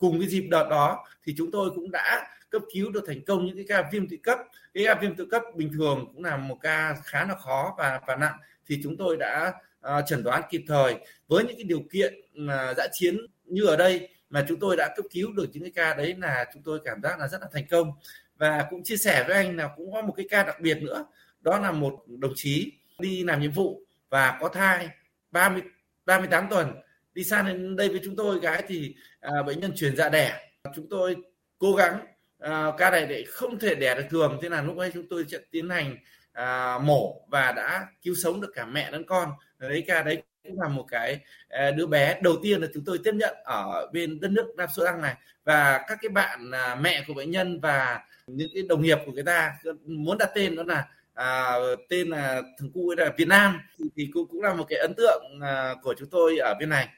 [0.00, 3.46] cùng cái dịp đợt đó thì chúng tôi cũng đã cấp cứu được thành công
[3.46, 4.38] những cái ca viêm tự cấp.
[4.74, 8.00] Cái ca viêm tự cấp bình thường cũng là một ca khá là khó và
[8.06, 9.52] và nặng thì chúng tôi đã
[9.86, 10.94] uh, chẩn đoán kịp thời.
[11.28, 12.14] Với những cái điều kiện
[12.48, 15.62] ờ, uh, dã chiến như ở đây mà chúng tôi đã cấp cứu được những
[15.62, 17.92] cái ca đấy là chúng tôi cảm giác là rất là thành công.
[18.36, 21.04] Và cũng chia sẻ với anh là cũng có một cái ca đặc biệt nữa
[21.40, 24.88] đó là một đồng chí đi làm nhiệm vụ và có thai
[25.30, 25.62] 30
[26.06, 26.72] 38 tuần
[27.14, 30.40] đi sang đến đây với chúng tôi cái thì à, bệnh nhân chuyển dạ đẻ.
[30.74, 31.16] Chúng tôi
[31.58, 31.98] cố gắng
[32.38, 34.38] à, ca này để không thể đẻ được thường.
[34.42, 35.96] Thế là lúc ấy chúng tôi sẽ tiến hành
[36.32, 39.30] à, mổ và đã cứu sống được cả mẹ lẫn con.
[39.58, 42.98] Đấy ca đấy cũng là một cái à, đứa bé đầu tiên là chúng tôi
[43.04, 45.14] tiếp nhận ở bên đất nước Nam Sudan này.
[45.44, 49.12] Và các cái bạn à, mẹ của bệnh nhân và những cái đồng nghiệp của
[49.12, 49.52] người ta
[49.84, 50.84] muốn đặt tên đó là
[51.14, 51.54] à,
[51.88, 53.60] tên là thằng cu ấy là Việt Nam.
[53.78, 56.68] Thì, thì cũng cũng là một cái ấn tượng à, của chúng tôi ở bên
[56.68, 56.88] này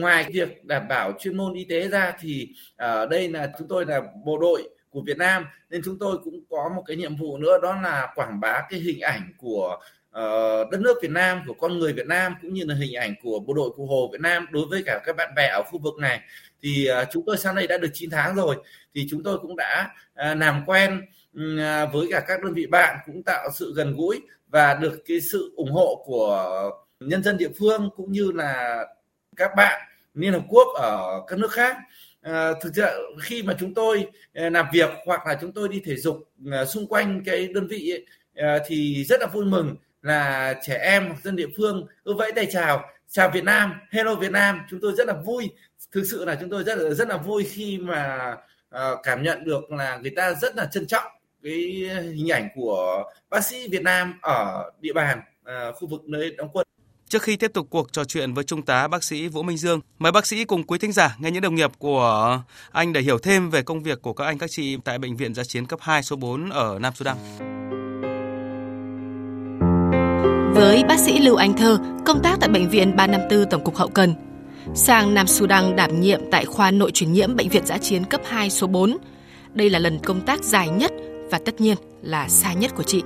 [0.00, 3.86] ngoài việc đảm bảo chuyên môn y tế ra thì ở đây là chúng tôi
[3.86, 7.38] là bộ đội của Việt Nam nên chúng tôi cũng có một cái nhiệm vụ
[7.38, 9.78] nữa đó là quảng bá cái hình ảnh của
[10.18, 13.14] uh, đất nước Việt Nam của con người Việt Nam cũng như là hình ảnh
[13.22, 15.78] của bộ đội cụ Hồ Việt Nam đối với cả các bạn bè ở khu
[15.78, 16.20] vực này.
[16.62, 18.56] Thì uh, chúng tôi sang đây đã được 9 tháng rồi
[18.94, 21.00] thì chúng tôi cũng đã uh, làm quen
[21.36, 25.20] uh, với cả các đơn vị bạn cũng tạo sự gần gũi và được cái
[25.20, 26.70] sự ủng hộ của
[27.00, 28.84] nhân dân địa phương cũng như là
[29.36, 29.80] các bạn
[30.14, 31.76] Liên Hợp Quốc ở các nước khác.
[32.22, 32.86] À, thực ra
[33.22, 36.16] khi mà chúng tôi ờ, làm việc hoặc là chúng tôi đi thể dục
[36.50, 41.14] ờ, xung quanh cái đơn vị ấy, thì rất là vui mừng là trẻ em
[41.22, 44.60] dân địa phương ưu vẫy tay chào chào Việt Nam hello Việt Nam.
[44.70, 45.50] Chúng tôi rất là vui.
[45.92, 48.36] Thực sự là chúng tôi rất là rất là vui khi mà
[49.02, 51.12] cảm nhận được là người ta rất là trân trọng
[51.42, 55.20] cái hình ảnh của bác sĩ Việt Nam ở địa bàn
[55.74, 56.66] khu vực nơi đóng quân.
[57.12, 59.80] Trước khi tiếp tục cuộc trò chuyện với Trung tá bác sĩ Vũ Minh Dương,
[59.98, 62.40] mời bác sĩ cùng quý thính giả nghe những đồng nghiệp của
[62.70, 65.34] anh để hiểu thêm về công việc của các anh các chị tại Bệnh viện
[65.34, 67.16] Giã chiến cấp 2 số 4 ở Nam Sudan.
[70.54, 73.88] Với bác sĩ Lưu Anh Thơ, công tác tại Bệnh viện 354 Tổng cục Hậu
[73.88, 74.14] Cần,
[74.74, 78.20] sang Nam Sudan đảm nhiệm tại khoa nội truyền nhiễm Bệnh viện Giã chiến cấp
[78.24, 78.96] 2 số 4.
[79.54, 80.92] Đây là lần công tác dài nhất
[81.30, 83.02] và tất nhiên là xa nhất của chị.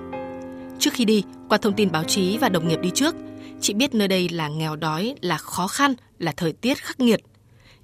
[0.78, 3.14] Trước khi đi, qua thông tin báo chí và đồng nghiệp đi trước,
[3.60, 7.20] chị biết nơi đây là nghèo đói, là khó khăn, là thời tiết khắc nghiệt.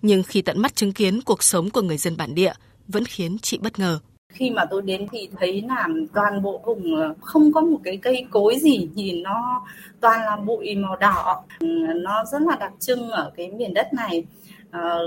[0.02, 2.52] Nhưng khi tận mắt chứng kiến cuộc sống của người dân bản địa
[2.88, 3.98] vẫn khiến chị bất ngờ.
[4.32, 7.96] Khi mà tôi đến thì thấy là toàn bộ vùng ờ, không có một cái
[7.96, 9.66] cây cối gì, nhìn nó
[10.00, 11.42] toàn là bụi màu đỏ.
[11.60, 14.24] Ừ, nó rất là đặc trưng ở cái miền đất này.
[14.70, 14.98] À,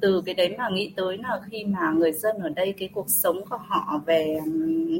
[0.00, 3.06] từ cái đấy mà nghĩ tới là khi mà người dân ở đây cái cuộc
[3.08, 4.40] sống của họ về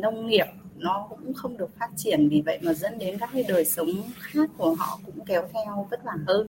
[0.02, 0.46] nông nghiệp
[0.78, 3.88] nó cũng không được phát triển vì vậy mà dẫn đến các cái đời sống
[4.18, 6.46] khác của họ cũng kéo theo vất vả hơn.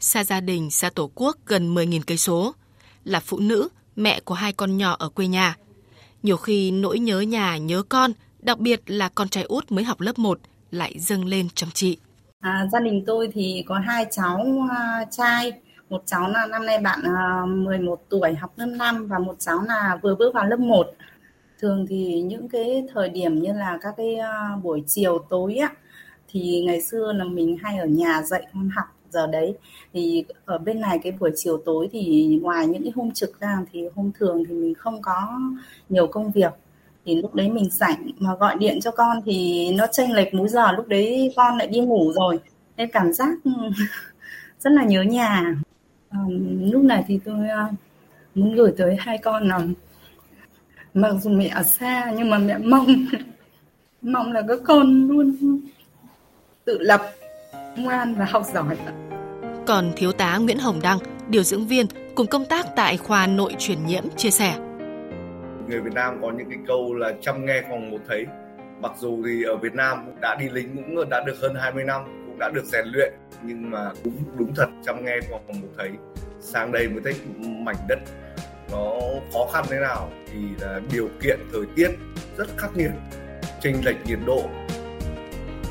[0.00, 2.54] Xa gia đình, xa tổ quốc gần 10.000 cây số,
[3.04, 5.56] là phụ nữ, mẹ của hai con nhỏ ở quê nhà.
[6.22, 10.00] Nhiều khi nỗi nhớ nhà, nhớ con, đặc biệt là con trai út mới học
[10.00, 10.38] lớp 1
[10.70, 11.98] lại dâng lên trong chị.
[12.40, 15.52] À, gia đình tôi thì có hai cháu uh, trai,
[15.88, 19.62] một cháu là năm nay bạn uh, 11 tuổi học lớp 5 và một cháu
[19.62, 20.86] là vừa bước vào lớp 1
[21.58, 25.74] thường thì những cái thời điểm như là các cái uh, buổi chiều tối á
[26.28, 28.84] thì ngày xưa là mình hay ở nhà dạy con học.
[29.10, 29.54] Giờ đấy
[29.92, 33.58] thì ở bên này cái buổi chiều tối thì ngoài những cái hôm trực ra
[33.72, 35.40] thì hôm thường thì mình không có
[35.88, 36.52] nhiều công việc.
[37.04, 40.48] Thì lúc đấy mình rảnh mà gọi điện cho con thì nó chênh lệch múi
[40.48, 42.40] giờ lúc đấy con lại đi ngủ rồi.
[42.76, 43.52] Nên cảm giác ừ,
[44.60, 45.54] rất là nhớ nhà.
[46.10, 46.18] À,
[46.72, 47.64] lúc này thì tôi ờ,
[48.34, 49.60] muốn gửi tới hai con là
[50.94, 52.86] mặc dù mẹ ở xa nhưng mà mẹ mong
[54.02, 55.36] mong là các con luôn
[56.64, 57.00] tự lập
[57.76, 58.76] ngoan và học giỏi.
[59.66, 63.54] Còn thiếu tá Nguyễn Hồng Đăng điều dưỡng viên cùng công tác tại khoa nội
[63.58, 64.58] truyền nhiễm chia sẻ.
[65.68, 68.26] Người Việt Nam có những cái câu là chăm nghe phòng một thấy.
[68.80, 72.02] Mặc dù thì ở Việt Nam đã đi lính cũng đã được hơn 20 năm
[72.26, 73.12] cũng đã được rèn luyện
[73.42, 75.90] nhưng mà đúng đúng thật chăm nghe phòng một thấy.
[76.40, 77.98] Sang đây mới thấy mảnh đất
[78.72, 78.92] nó
[79.32, 81.90] khó khăn thế nào thì là điều kiện thời tiết
[82.36, 82.90] rất khắc nghiệt
[83.62, 84.42] chênh lệch nhiệt độ.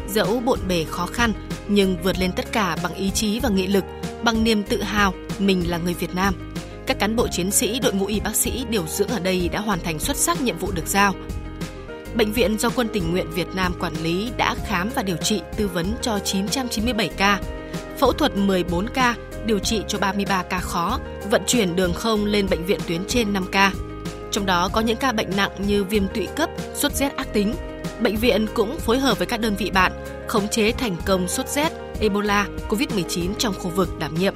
[0.08, 1.34] Dẫu bộn bề khó khăn
[1.68, 3.84] nhưng vượt lên tất cả bằng ý chí và nghị lực
[4.24, 6.54] bằng niềm tự hào mình là người Việt Nam.
[6.86, 9.60] Các cán bộ chiến sĩ đội ngũ y bác sĩ điều dưỡng ở đây đã
[9.60, 11.14] hoàn thành xuất sắc nhiệm vụ được giao.
[12.16, 15.42] Bệnh viện do Quân tình nguyện Việt Nam quản lý đã khám và điều trị
[15.58, 17.42] tư vấn cho 997 ca,
[17.98, 19.16] phẫu thuật 14 ca,
[19.48, 21.00] điều trị cho 33 ca khó,
[21.32, 23.72] vận chuyển đường không lên bệnh viện tuyến trên 5 ca.
[24.32, 27.54] Trong đó có những ca bệnh nặng như viêm tụy cấp, sốt rét ác tính.
[28.02, 29.92] Bệnh viện cũng phối hợp với các đơn vị bạn
[30.28, 31.70] khống chế thành công sốt rét,
[32.02, 34.34] Ebola, COVID-19 trong khu vực đảm nhiệm.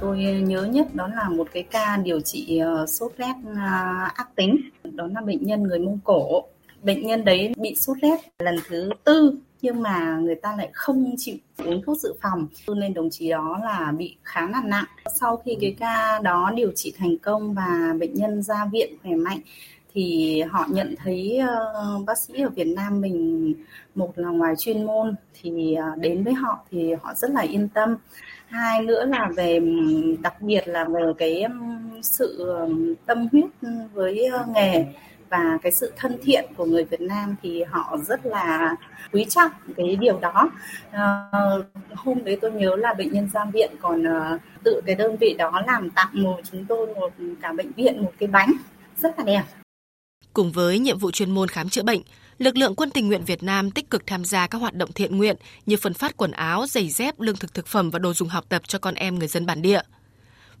[0.00, 4.36] Tôi nhớ nhất đó là một cái ca điều trị ờ, sốt rét à, ác
[4.36, 6.44] tính, đó là bệnh nhân người Mông Cổ.
[6.82, 11.14] Bệnh nhân đấy bị sốt rét lần thứ tư nhưng mà người ta lại không
[11.16, 12.48] chịu uống thuốc dự phòng.
[12.68, 14.84] Nên đồng chí đó là bị khá là nặng.
[15.20, 19.14] Sau khi cái ca đó điều trị thành công và bệnh nhân ra viện khỏe
[19.14, 19.38] mạnh
[19.94, 23.54] thì họ nhận thấy uh, bác sĩ ở Việt Nam mình
[23.94, 27.68] một là ngoài chuyên môn thì uh, đến với họ thì họ rất là yên
[27.68, 27.96] tâm.
[28.46, 29.60] Hai nữa là về
[30.22, 31.44] đặc biệt là về cái
[32.02, 32.46] sự
[33.06, 33.44] tâm huyết
[33.92, 34.84] với ờ, nghề
[35.32, 38.76] và cái sự thân thiện của người Việt Nam thì họ rất là
[39.12, 40.50] quý trọng cái điều đó.
[40.90, 41.30] À,
[41.94, 45.34] hôm đấy tôi nhớ là bệnh nhân ra viện còn uh, tự cái đơn vị
[45.38, 47.12] đó làm tặng một chúng tôi một
[47.42, 48.52] cả bệnh viện một cái bánh.
[48.98, 49.42] Rất là đẹp.
[50.32, 52.00] Cùng với nhiệm vụ chuyên môn khám chữa bệnh
[52.38, 55.16] lực lượng quân tình nguyện Việt Nam tích cực tham gia các hoạt động thiện
[55.16, 58.28] nguyện như phân phát quần áo, giày dép, lương thực thực phẩm và đồ dùng
[58.28, 59.80] học tập cho con em người dân bản địa.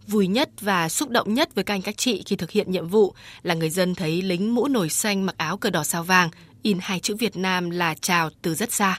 [0.06, 2.88] Vui nhất và xúc động nhất với các anh các chị khi thực hiện nhiệm
[2.88, 6.30] vụ là người dân thấy lính mũ nổi xanh mặc áo cờ đỏ sao vàng,
[6.62, 8.98] in hai chữ Việt Nam là chào từ rất xa.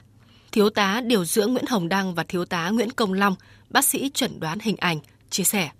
[0.52, 3.34] Thiếu tá điều dưỡng Nguyễn Hồng Đăng và thiếu tá Nguyễn Công Long,
[3.70, 4.98] bác sĩ chuẩn đoán hình ảnh,
[5.30, 5.70] chia sẻ.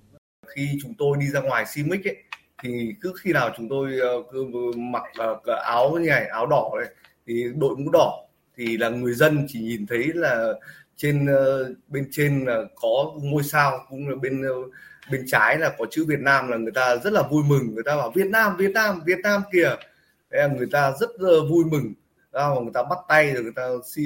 [0.56, 2.16] Khi chúng tôi đi ra ngoài CIMIC ấy,
[2.62, 4.46] thì cứ khi nào chúng tôi ờ, cứ
[4.76, 6.88] mặc ờ, áo như này áo đỏ này
[7.26, 10.52] thì đội mũ đỏ thì là người dân chỉ nhìn thấy là
[10.96, 14.42] trên ờ, bên trên là có ngôi sao cũng là bên
[15.10, 17.74] bên trái là có chữ Việt Nam là người ta rất là vui mừng.
[17.74, 19.76] Người ta bảo Việt Nam Việt Nam Việt Nam kìa.
[20.32, 21.94] Thế là người ta rất là vui mừng.
[22.32, 24.02] Đó, người ta bắt tay rồi người ta si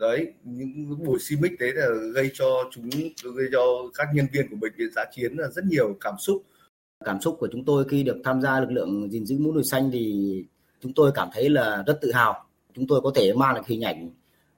[0.00, 2.90] đấy những buổi si mic đấy là gây cho chúng
[3.36, 3.60] gây cho
[3.94, 6.42] các nhân viên của bệnh viện giã chiến là rất nhiều cảm xúc.
[7.04, 9.64] Cảm xúc của chúng tôi khi được tham gia lực lượng gìn giữ mũ nồi
[9.64, 10.44] xanh thì
[10.80, 12.44] chúng tôi cảm thấy là rất tự hào.
[12.74, 14.10] Chúng tôi có thể mang được hình ảnh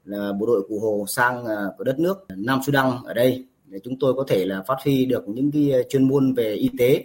[0.04, 3.78] là bộ đội cụ hồ sang ờ, của đất nước Nam Sudan ở đây để
[3.84, 6.70] chúng tôi có thể là phát huy được những cái ờ, chuyên môn về y
[6.78, 7.04] tế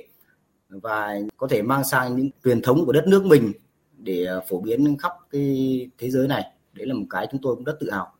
[0.69, 3.51] và có thể mang sang những truyền thống của đất nước mình
[3.97, 6.43] để ờ, phổ biến khắp cái thế giới này
[6.73, 8.13] đấy là một cái chúng tôi cũng rất tự hào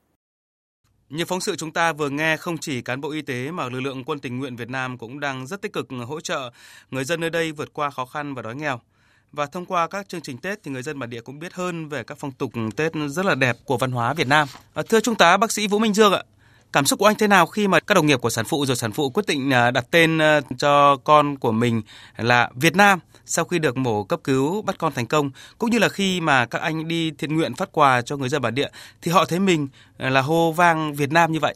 [1.08, 3.80] như phóng sự chúng ta vừa nghe, không chỉ cán bộ y tế mà lực
[3.80, 6.50] lượng quân tình nguyện Việt Nam cũng đang rất tích cực hỗ trợ
[6.90, 8.80] người dân nơi đây vượt qua khó khăn và đói nghèo.
[9.32, 11.88] Và thông qua các chương trình Tết thì người dân bản địa cũng biết hơn
[11.88, 14.48] về các phong tục Tết rất là đẹp của văn hóa Việt Nam.
[14.74, 16.22] À, thưa Trung tá bác sĩ Vũ Minh Dương ạ,
[16.72, 18.76] cảm xúc của anh thế nào khi mà các đồng nghiệp của sản phụ rồi
[18.76, 21.82] sản phụ quyết định à, đặt tên à, cho con của mình
[22.16, 25.30] là Việt Nam sau khi được mổ cấp cứu bắt con thành công?
[25.58, 28.42] Cũng như là khi mà các anh đi thiện nguyện phát quà cho người dân
[28.42, 28.68] bản địa
[29.02, 31.54] thì họ thấy mình à, là hô vang Việt Nam như vậy?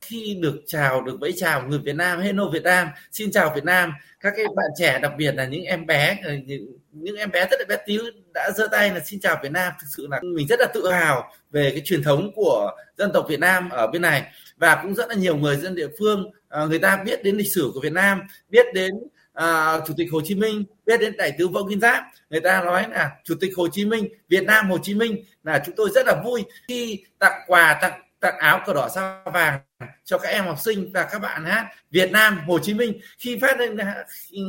[0.00, 3.64] Khi được chào được vẫy chào người Việt Nam hello Việt Nam xin chào Việt
[3.64, 3.92] Nam.
[4.20, 7.40] Các cái bạn trẻ đặc biệt là những em bé ờ, những, những em bé
[7.40, 7.98] rất là bé tí
[8.34, 9.72] đã giơ tay là xin chào Việt Nam.
[9.80, 13.26] Thực sự là mình rất là tự hào về cái truyền thống của dân tộc
[13.28, 14.22] Việt Nam ở bên này
[14.56, 17.52] và cũng rất là nhiều người dân địa phương à, người ta biết đến lịch
[17.54, 18.94] sử của Việt Nam biết đến
[19.32, 22.62] à, chủ tịch Hồ Chí Minh biết đến đại tướng Võ Nguyên Giáp người ta
[22.64, 25.90] nói là chủ tịch Hồ Chí Minh Việt Nam Hồ Chí Minh là chúng tôi
[25.94, 29.60] rất là vui khi tặng quà tặng tặng áo cờ đỏ sao vàng
[30.04, 33.38] cho các em học sinh và các bạn hát Việt Nam Hồ Chí Minh khi
[33.40, 33.78] phát lên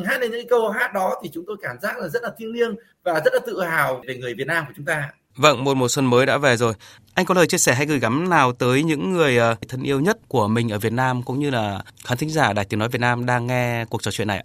[0.05, 2.51] hát lên những câu hát đó thì chúng tôi cảm giác là rất là thiêng
[2.51, 5.10] liêng và rất là tự hào về người Việt Nam của chúng ta.
[5.36, 6.74] Vâng, một mùa xuân mới đã về rồi.
[7.18, 9.99] Anh có lời chia sẻ hay gửi gắm nào tới những người ờ, thân yêu
[9.99, 12.89] nhất của mình ở Việt Nam cũng như là khán thính giả Đài Tiếng Nói
[12.89, 14.43] Việt Nam đang nghe cuộc trò chuyện này ạ?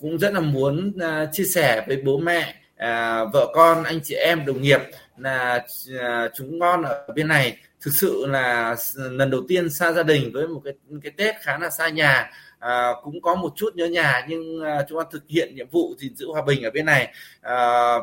[0.00, 4.14] Cũng rất là muốn uh, chia sẻ với bố mẹ, uh, vợ con, anh chị
[4.14, 4.80] em, đồng nghiệp
[5.18, 7.56] là uh, chúng con ở bên này.
[7.80, 11.58] Thực sự là lần đầu tiên xa gia đình với một cái cái Tết khá
[11.58, 12.30] là xa nhà.
[12.58, 15.94] À, cũng có một chút nhớ nhà nhưng à, chúng ta thực hiện nhiệm vụ
[15.98, 17.12] gìn giữ hòa bình ở bên này.
[17.40, 17.54] À,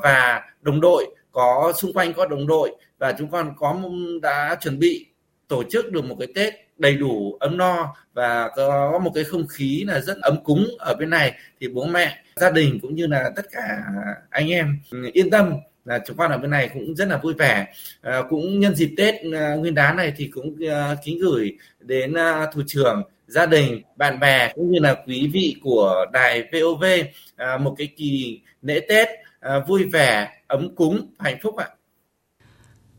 [0.03, 3.82] và đồng đội có xung quanh có đồng đội và chúng con có
[4.21, 5.05] đã chuẩn bị
[5.47, 9.47] tổ chức được một cái Tết đầy đủ ấm no và có một cái không
[9.47, 11.34] khí là rất ấm cúng ở bên này.
[11.59, 13.84] Thì bố mẹ gia đình cũng như là tất cả
[14.30, 15.53] anh em ừ, yên tâm
[15.86, 17.65] là chúng con ở bên này cũng rất là vui vẻ.
[18.01, 22.13] À, cũng nhân dịp Tết à, Nguyên đán này thì cũng à, kính gửi đến
[22.13, 26.84] à, thủ trưởng gia đình bạn bè cũng như là quý vị của đài VOV
[27.36, 29.07] à, một cái kỳ lễ Tết
[29.39, 31.67] à, vui vẻ ấm cúng hạnh phúc ạ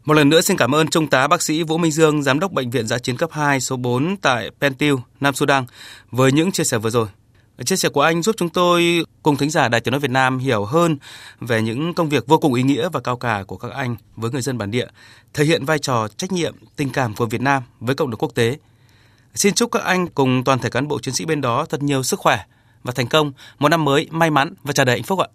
[0.05, 2.53] một lần nữa xin cảm ơn Trung tá bác sĩ Vũ Minh Dương, Giám đốc
[2.53, 5.65] Bệnh viện Giã chiến cấp 2 số 4 tại Pentiu, Nam Sudan
[6.11, 7.09] với những chia sẻ vừa rồi.
[7.65, 10.39] Chia sẻ của anh giúp chúng tôi cùng thính giả Đài Tiếng Nói Việt Nam
[10.39, 10.97] hiểu hơn
[11.41, 14.31] về những công việc vô cùng ý nghĩa và cao cả của các anh với
[14.31, 14.87] người dân bản địa,
[15.35, 18.35] thể hiện vai trò trách nhiệm, tình cảm của Việt Nam với cộng đồng quốc
[18.35, 18.57] tế.
[19.35, 22.03] Xin chúc các anh cùng toàn thể cán bộ chiến sĩ bên đó thật nhiều
[22.03, 22.45] sức khỏe
[22.83, 25.29] và thành công, một năm mới may mắn và tràn đầy hạnh phúc ạ.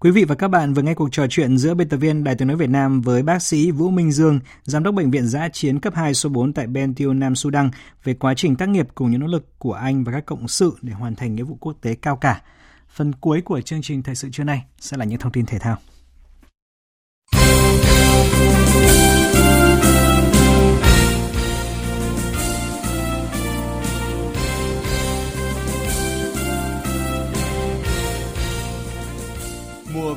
[0.00, 2.34] Quý vị và các bạn vừa nghe cuộc trò chuyện giữa biên tập viên Đài
[2.34, 5.48] tiếng nói Việt Nam với bác sĩ Vũ Minh Dương, giám đốc bệnh viện giã
[5.48, 7.70] chiến cấp 2 số 4 tại Bentiu, Nam Sudan
[8.04, 10.76] về quá trình tác nghiệp cùng những nỗ lực của anh và các cộng sự
[10.82, 12.42] để hoàn thành nghĩa vụ quốc tế cao cả.
[12.88, 15.58] Phần cuối của chương trình thời sự trưa nay sẽ là những thông tin thể
[15.58, 15.76] thao.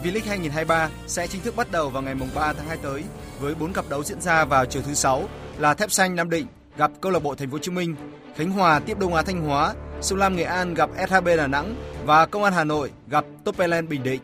[0.10, 3.04] V-League 2023 sẽ chính thức bắt đầu vào ngày 3 tháng 2 tới
[3.40, 6.48] với 4 cặp đấu diễn ra vào chiều thứ sáu là Thép Xanh Nam Định
[6.78, 7.96] gặp câu lạc bộ Thành phố Hồ Chí Minh,
[8.36, 11.76] Khánh Hòa tiếp Đông Á Thanh Hóa, Sông Lam Nghệ An gặp SHB Đà Nẵng
[12.06, 14.22] và Công an Hà Nội gặp Topelen Bình Định.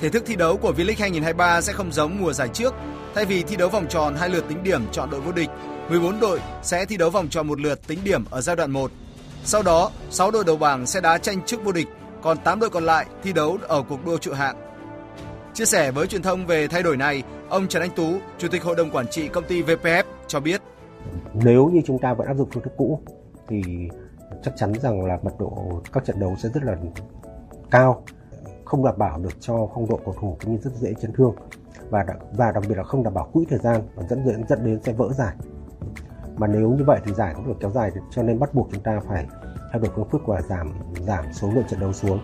[0.00, 2.74] Thể thức thi đấu của V-League 2023 sẽ không giống mùa giải trước,
[3.14, 5.50] thay vì thi đấu vòng tròn hai lượt tính điểm chọn đội vô địch,
[5.88, 8.90] 14 đội sẽ thi đấu vòng tròn một lượt tính điểm ở giai đoạn 1.
[9.44, 11.86] Sau đó, 6 đội đầu bảng sẽ đá tranh chức vô địch,
[12.22, 14.61] còn 8 đội còn lại thi đấu ở cuộc đua trụ hạng.
[15.54, 18.62] Chia sẻ với truyền thông về thay đổi này, ông Trần Anh Tú, Chủ tịch
[18.62, 20.60] Hội đồng Quản trị công ty VPF cho biết.
[21.34, 23.00] Nếu như chúng ta vẫn áp dụng phương thức cũ
[23.48, 23.62] thì
[24.42, 26.76] chắc chắn rằng là mật độ các trận đấu sẽ rất là
[27.70, 28.04] cao,
[28.64, 31.34] không đảm bảo được cho phong độ cầu thủ cũng như rất dễ chấn thương
[31.90, 34.64] và và đặc biệt là không đảm bảo quỹ thời gian và dẫn đến dẫn
[34.64, 35.34] đến sẽ vỡ giải.
[36.36, 38.82] Mà nếu như vậy thì giải cũng được kéo dài cho nên bắt buộc chúng
[38.82, 39.26] ta phải
[39.72, 40.72] thay đổi phương thức và giảm
[41.06, 42.20] giảm số lượng trận đấu xuống.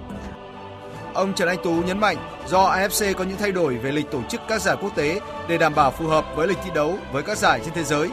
[1.14, 4.20] Ông Trần Anh Tú nhấn mạnh do AFC có những thay đổi về lịch tổ
[4.28, 7.22] chức các giải quốc tế để đảm bảo phù hợp với lịch thi đấu với
[7.22, 8.10] các giải trên thế giới.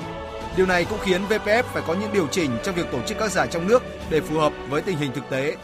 [0.58, 3.32] Điều này cũng khiến VPF phải có những điều chỉnh trong việc tổ chức các
[3.32, 5.56] giải trong nước để phù hợp với tình hình thực tế.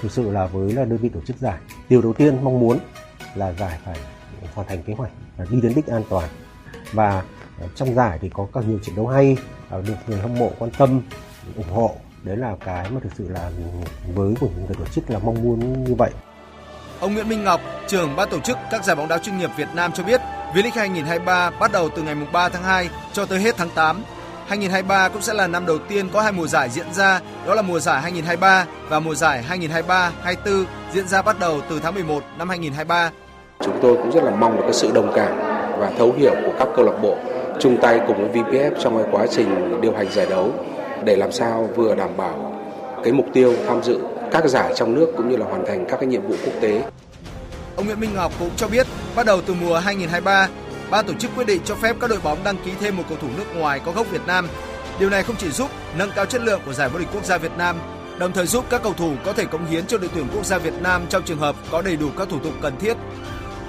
[0.00, 1.58] Thực sự là với là đơn vị tổ chức giải,
[1.88, 2.78] điều đầu tiên mong muốn
[3.34, 3.96] là giải phải
[4.54, 6.28] hoàn thành kế hoạch và đi đến đích an toàn.
[6.92, 7.22] Và
[7.60, 9.36] ờ, trong giải thì có các nhiều trận đấu hay
[9.70, 11.02] ờ, được người hâm mộ quan tâm,
[11.56, 11.94] ủng hộ.
[12.22, 13.50] Đấy là cái mà thực sự là
[14.14, 16.10] với của người tổ chức là mong muốn như vậy.
[17.00, 19.68] Ông Nguyễn Minh Ngọc, trưởng ban tổ chức các giải bóng đá chuyên nghiệp Việt
[19.74, 20.20] Nam cho biết,
[20.54, 24.02] V-League 2023 bắt đầu từ ngày 3 tháng 2 cho tới hết tháng 8.
[24.46, 27.62] 2023 cũng sẽ là năm đầu tiên có hai mùa giải diễn ra, đó là
[27.62, 32.48] mùa giải 2023 và mùa giải 2023-24 diễn ra bắt đầu từ tháng 11 năm
[32.48, 33.10] 2023.
[33.64, 35.38] Chúng tôi cũng rất là mong được cái sự đồng cảm
[35.78, 37.16] và thấu hiểu của các câu lạc bộ
[37.60, 40.52] chung tay cùng với VPF trong cái quá trình điều hành giải đấu
[41.04, 42.54] để làm sao vừa đảm bảo
[43.04, 43.98] cái mục tiêu tham dự
[44.32, 46.82] các giải trong nước cũng như là hoàn thành các cái nhiệm vụ quốc tế.
[47.76, 50.48] Ông Nguyễn Minh Ngọc cũng cho biết, bắt đầu từ mùa 2023,
[50.90, 53.18] ban tổ chức quyết định cho phép các đội bóng đăng ký thêm một cầu
[53.22, 54.48] thủ nước ngoài có gốc Việt Nam.
[54.98, 57.38] Điều này không chỉ giúp nâng cao chất lượng của giải vô địch quốc gia
[57.38, 57.76] Việt Nam,
[58.18, 60.58] đồng thời giúp các cầu thủ có thể cống hiến cho đội tuyển quốc gia
[60.58, 62.96] Việt Nam trong trường hợp có đầy đủ các thủ tục cần thiết.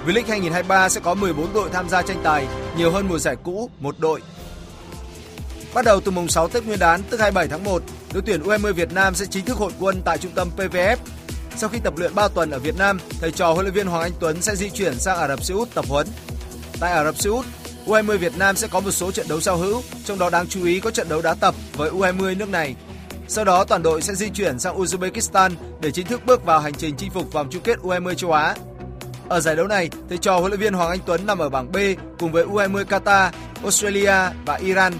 [0.06, 2.46] V-League 2023 sẽ có 14 đội tham gia tranh tài,
[2.76, 4.20] nhiều hơn mùa giải cũ, một đội.
[5.74, 7.82] Bắt đầu từ mùng 6 Tết Nguyên đán tức 27 tháng 1,
[8.12, 10.96] đội tuyển U20 Việt Nam sẽ chính thức hội quân tại trung tâm PVF.
[11.56, 14.02] Sau khi tập luyện 3 tuần ở Việt Nam, thầy trò huấn luyện viên Hoàng
[14.02, 16.06] Anh Tuấn sẽ di chuyển sang Ả Rập Xê Út tập huấn.
[16.80, 17.46] Tại Ả Rập Xê Út,
[17.86, 20.64] U20 Việt Nam sẽ có một số trận đấu giao hữu, trong đó đáng chú
[20.64, 22.74] ý có trận đấu đá tập với U20 nước này.
[23.28, 25.50] Sau đó toàn đội sẽ di chuyển sang Uzbekistan
[25.80, 28.54] để chính thức bước vào hành trình chinh phục vòng chung kết U20 châu Á.
[29.28, 31.72] Ở giải đấu này, thầy trò huấn luyện viên Hoàng Anh Tuấn nằm ở bảng
[31.72, 31.76] B
[32.18, 33.30] cùng với U20 Qatar,
[33.62, 34.14] Australia
[34.46, 34.92] và Iran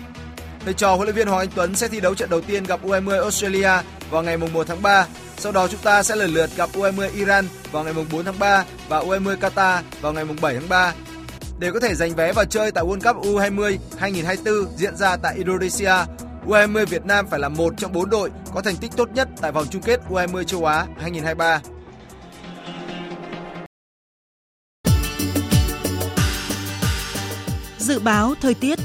[0.65, 2.81] Thầy trò huấn luyện viên Hoàng Anh Tuấn sẽ thi đấu trận đầu tiên gặp
[2.85, 3.71] U20 Australia
[4.11, 5.07] vào ngày 1 tháng 3.
[5.37, 8.65] Sau đó chúng ta sẽ lần lượt gặp U20 Iran vào ngày 4 tháng 3
[8.89, 10.95] và U20 Qatar vào ngày 7 tháng 3.
[11.59, 15.35] Để có thể giành vé vào chơi tại World Cup U20 2024 diễn ra tại
[15.37, 15.95] Indonesia,
[16.47, 19.53] U20 Việt Nam phải là một trong bốn đội có thành tích tốt nhất tại
[19.53, 21.61] vòng chung kết U20 châu Á 2023.
[27.79, 28.79] Dự báo thời tiết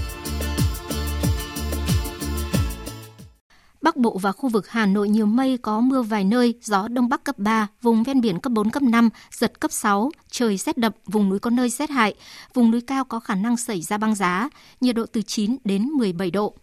[3.81, 7.09] Bắc Bộ và khu vực Hà Nội nhiều mây có mưa vài nơi, gió đông
[7.09, 10.77] bắc cấp 3, vùng ven biển cấp 4 cấp 5, giật cấp 6, trời rét
[10.77, 12.15] đậm, vùng núi có nơi rét hại,
[12.53, 14.49] vùng núi cao có khả năng xảy ra băng giá,
[14.81, 16.55] nhiệt độ từ 9 đến 17 độ.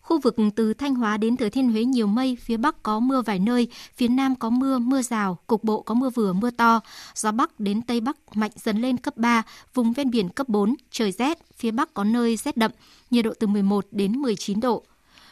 [0.00, 3.22] Khu vực từ Thanh Hóa đến Thừa Thiên Huế nhiều mây, phía Bắc có mưa
[3.22, 6.80] vài nơi, phía Nam có mưa, mưa rào, cục bộ có mưa vừa, mưa to.
[7.14, 9.42] Gió Bắc đến Tây Bắc mạnh dần lên cấp 3,
[9.74, 12.70] vùng ven biển cấp 4, trời rét, phía Bắc có nơi rét đậm,
[13.10, 14.84] nhiệt độ từ 11 đến 19 độ.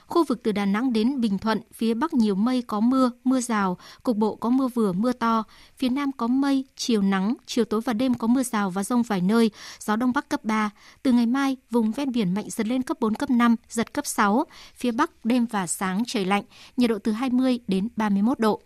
[0.09, 3.41] Khu vực từ Đà Nẵng đến Bình Thuận, phía Bắc nhiều mây có mưa, mưa
[3.41, 5.45] rào, cục bộ có mưa vừa, mưa to.
[5.77, 9.03] Phía Nam có mây, chiều nắng, chiều tối và đêm có mưa rào và rông
[9.03, 9.51] vài nơi,
[9.81, 10.71] gió Đông Bắc cấp 3.
[11.03, 14.07] Từ ngày mai, vùng ven biển mạnh dần lên cấp 4, cấp 5, giật cấp
[14.07, 14.45] 6.
[14.75, 16.45] Phía Bắc đêm và sáng trời lạnh,
[16.77, 18.61] nhiệt độ từ 20 đến 31 độ.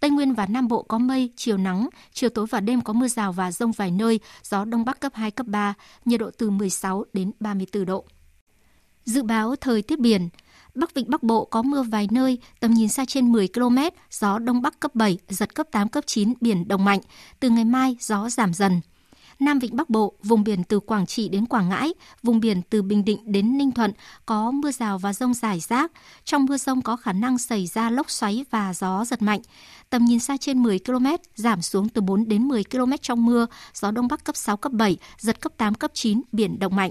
[0.00, 3.08] Tây Nguyên và Nam Bộ có mây, chiều nắng, chiều tối và đêm có mưa
[3.08, 5.74] rào và rông vài nơi, gió Đông Bắc cấp 2, cấp 3,
[6.04, 8.04] nhiệt độ từ 16 đến 34 độ.
[9.04, 10.28] Dự báo thời tiết biển,
[10.74, 13.78] Bắc Vịnh Bắc Bộ có mưa vài nơi, tầm nhìn xa trên 10 km,
[14.10, 17.00] gió Đông Bắc cấp 7, giật cấp 8, cấp 9, biển động mạnh.
[17.40, 18.80] Từ ngày mai, gió giảm dần.
[19.38, 22.82] Nam Vịnh Bắc Bộ, vùng biển từ Quảng Trị đến Quảng Ngãi, vùng biển từ
[22.82, 23.92] Bình Định đến Ninh Thuận
[24.26, 25.92] có mưa rào và rông rải rác.
[26.24, 29.40] Trong mưa rông có khả năng xảy ra lốc xoáy và gió giật mạnh.
[29.90, 33.46] Tầm nhìn xa trên 10 km, giảm xuống từ 4 đến 10 km trong mưa,
[33.74, 36.90] gió Đông Bắc cấp 6, cấp 7, giật cấp 8, cấp 9, biển động mạnh.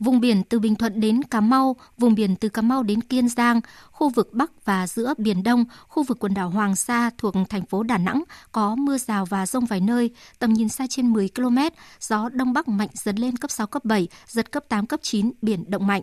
[0.00, 3.28] Vùng biển từ Bình Thuận đến Cà Mau, vùng biển từ Cà Mau đến Kiên
[3.28, 7.34] Giang, khu vực Bắc và giữa Biển Đông, khu vực quần đảo Hoàng Sa thuộc
[7.48, 8.22] thành phố Đà Nẵng
[8.52, 11.58] có mưa rào và rông vài nơi, tầm nhìn xa trên 10 km,
[12.00, 15.32] gió Đông Bắc mạnh dần lên cấp 6, cấp 7, giật cấp 8, cấp 9,
[15.42, 16.02] biển động mạnh.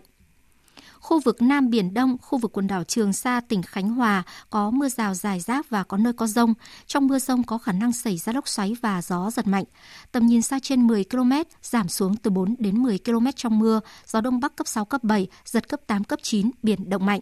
[1.00, 4.70] Khu vực Nam Biển Đông, khu vực quần đảo Trường Sa, tỉnh Khánh Hòa có
[4.70, 6.54] mưa rào dài rác và có nơi có rông.
[6.86, 9.64] Trong mưa rông có khả năng xảy ra lốc xoáy và gió giật mạnh.
[10.12, 11.32] Tầm nhìn xa trên 10 km,
[11.62, 15.04] giảm xuống từ 4 đến 10 km trong mưa, gió Đông Bắc cấp 6, cấp
[15.04, 17.20] 7, giật cấp 8, cấp 9, biển động mạnh.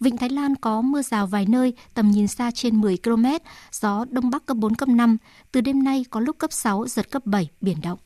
[0.00, 3.26] Vịnh Thái Lan có mưa rào vài nơi, tầm nhìn xa trên 10 km,
[3.72, 5.16] gió Đông Bắc cấp 4, cấp 5.
[5.52, 7.98] Từ đêm nay có lúc cấp 6, giật cấp 7, biển động.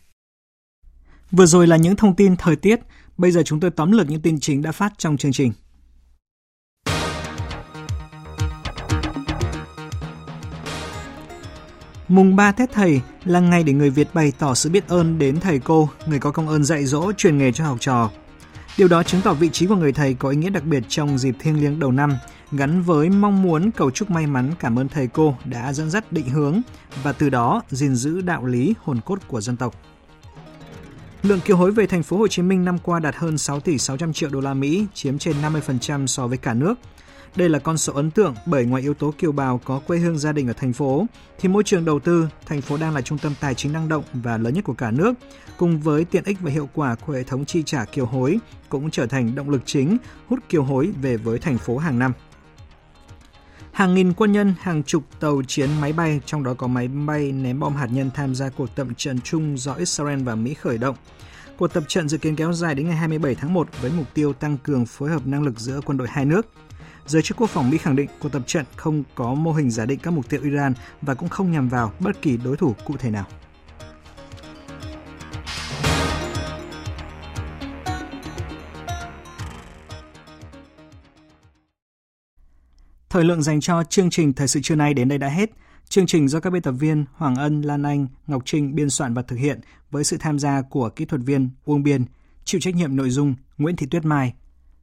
[1.31, 2.81] Vừa rồi là những thông tin thời tiết.
[3.17, 5.53] Bây giờ chúng tôi tóm lược những tin chính đã phát trong chương trình.
[12.09, 15.41] Mùng 3 Tết Thầy là ngày để người Việt bày tỏ sự biết ơn đến
[15.41, 18.11] thầy cô, người có công ơn dạy dỗ, truyền nghề cho học trò.
[18.79, 21.19] Điều đó chứng tỏ vị trí của người thầy có ý nghĩa đặc biệt trong
[21.19, 22.17] dịp thiêng liêng đầu năm,
[22.53, 26.13] gắn với mong muốn cầu chúc may mắn cảm ơn thầy cô đã dẫn dắt
[26.13, 26.61] định hướng
[27.03, 29.75] và từ đó gìn giữ đạo lý hồn cốt của dân tộc.
[31.23, 33.79] Lượng kiều hối về thành phố Hồ Chí Minh năm qua đạt hơn 6 tỷ
[33.79, 36.75] 600 triệu đô la Mỹ, chiếm trên 50% so với cả nước.
[37.37, 40.19] Đây là con số ấn tượng bởi ngoài yếu tố kiều bào có quê hương
[40.19, 41.07] gia đình ở thành phố,
[41.39, 44.05] thì môi trường đầu tư, thành phố đang là trung tâm tài chính năng động
[44.13, 45.15] và lớn nhất của cả nước,
[45.57, 48.91] cùng với tiện ích và hiệu quả của hệ thống chi trả kiều hối cũng
[48.91, 49.97] trở thành động lực chính
[50.29, 52.13] hút kiều hối về với thành phố hàng năm.
[53.73, 57.33] Hàng nghìn quân nhân, hàng chục tàu chiến máy bay, trong đó có máy bay
[57.33, 60.79] ném bom hạt nhân tham gia cuộc tập trận chung do Israel và Mỹ khởi
[60.79, 60.97] động.
[61.59, 64.33] Cuộc tập trận dự kiến kéo dài đến ngày 27 tháng 1 với mục tiêu
[64.33, 66.47] tăng cường phối hợp năng lực giữa quân đội hai nước.
[67.07, 69.87] Giới chức quốc phòng Mỹ khẳng định cuộc tập trận không có mô hình giả
[69.87, 72.97] định các mục tiêu Iran và cũng không nhằm vào bất kỳ đối thủ cụ
[72.99, 73.27] thể nào.
[83.13, 85.51] Thời lượng dành cho chương trình Thời sự trưa nay đến đây đã hết.
[85.89, 89.15] Chương trình do các biên tập viên Hoàng Ân, Lan Anh, Ngọc Trinh biên soạn
[89.15, 89.61] và thực hiện
[89.91, 92.05] với sự tham gia của kỹ thuật viên Uông Biên,
[92.45, 94.35] chịu trách nhiệm nội dung Nguyễn Thị Tuyết Mai.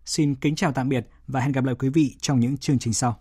[0.05, 2.93] Xin kính chào tạm biệt và hẹn gặp lại quý vị trong những chương trình
[2.93, 3.19] sau.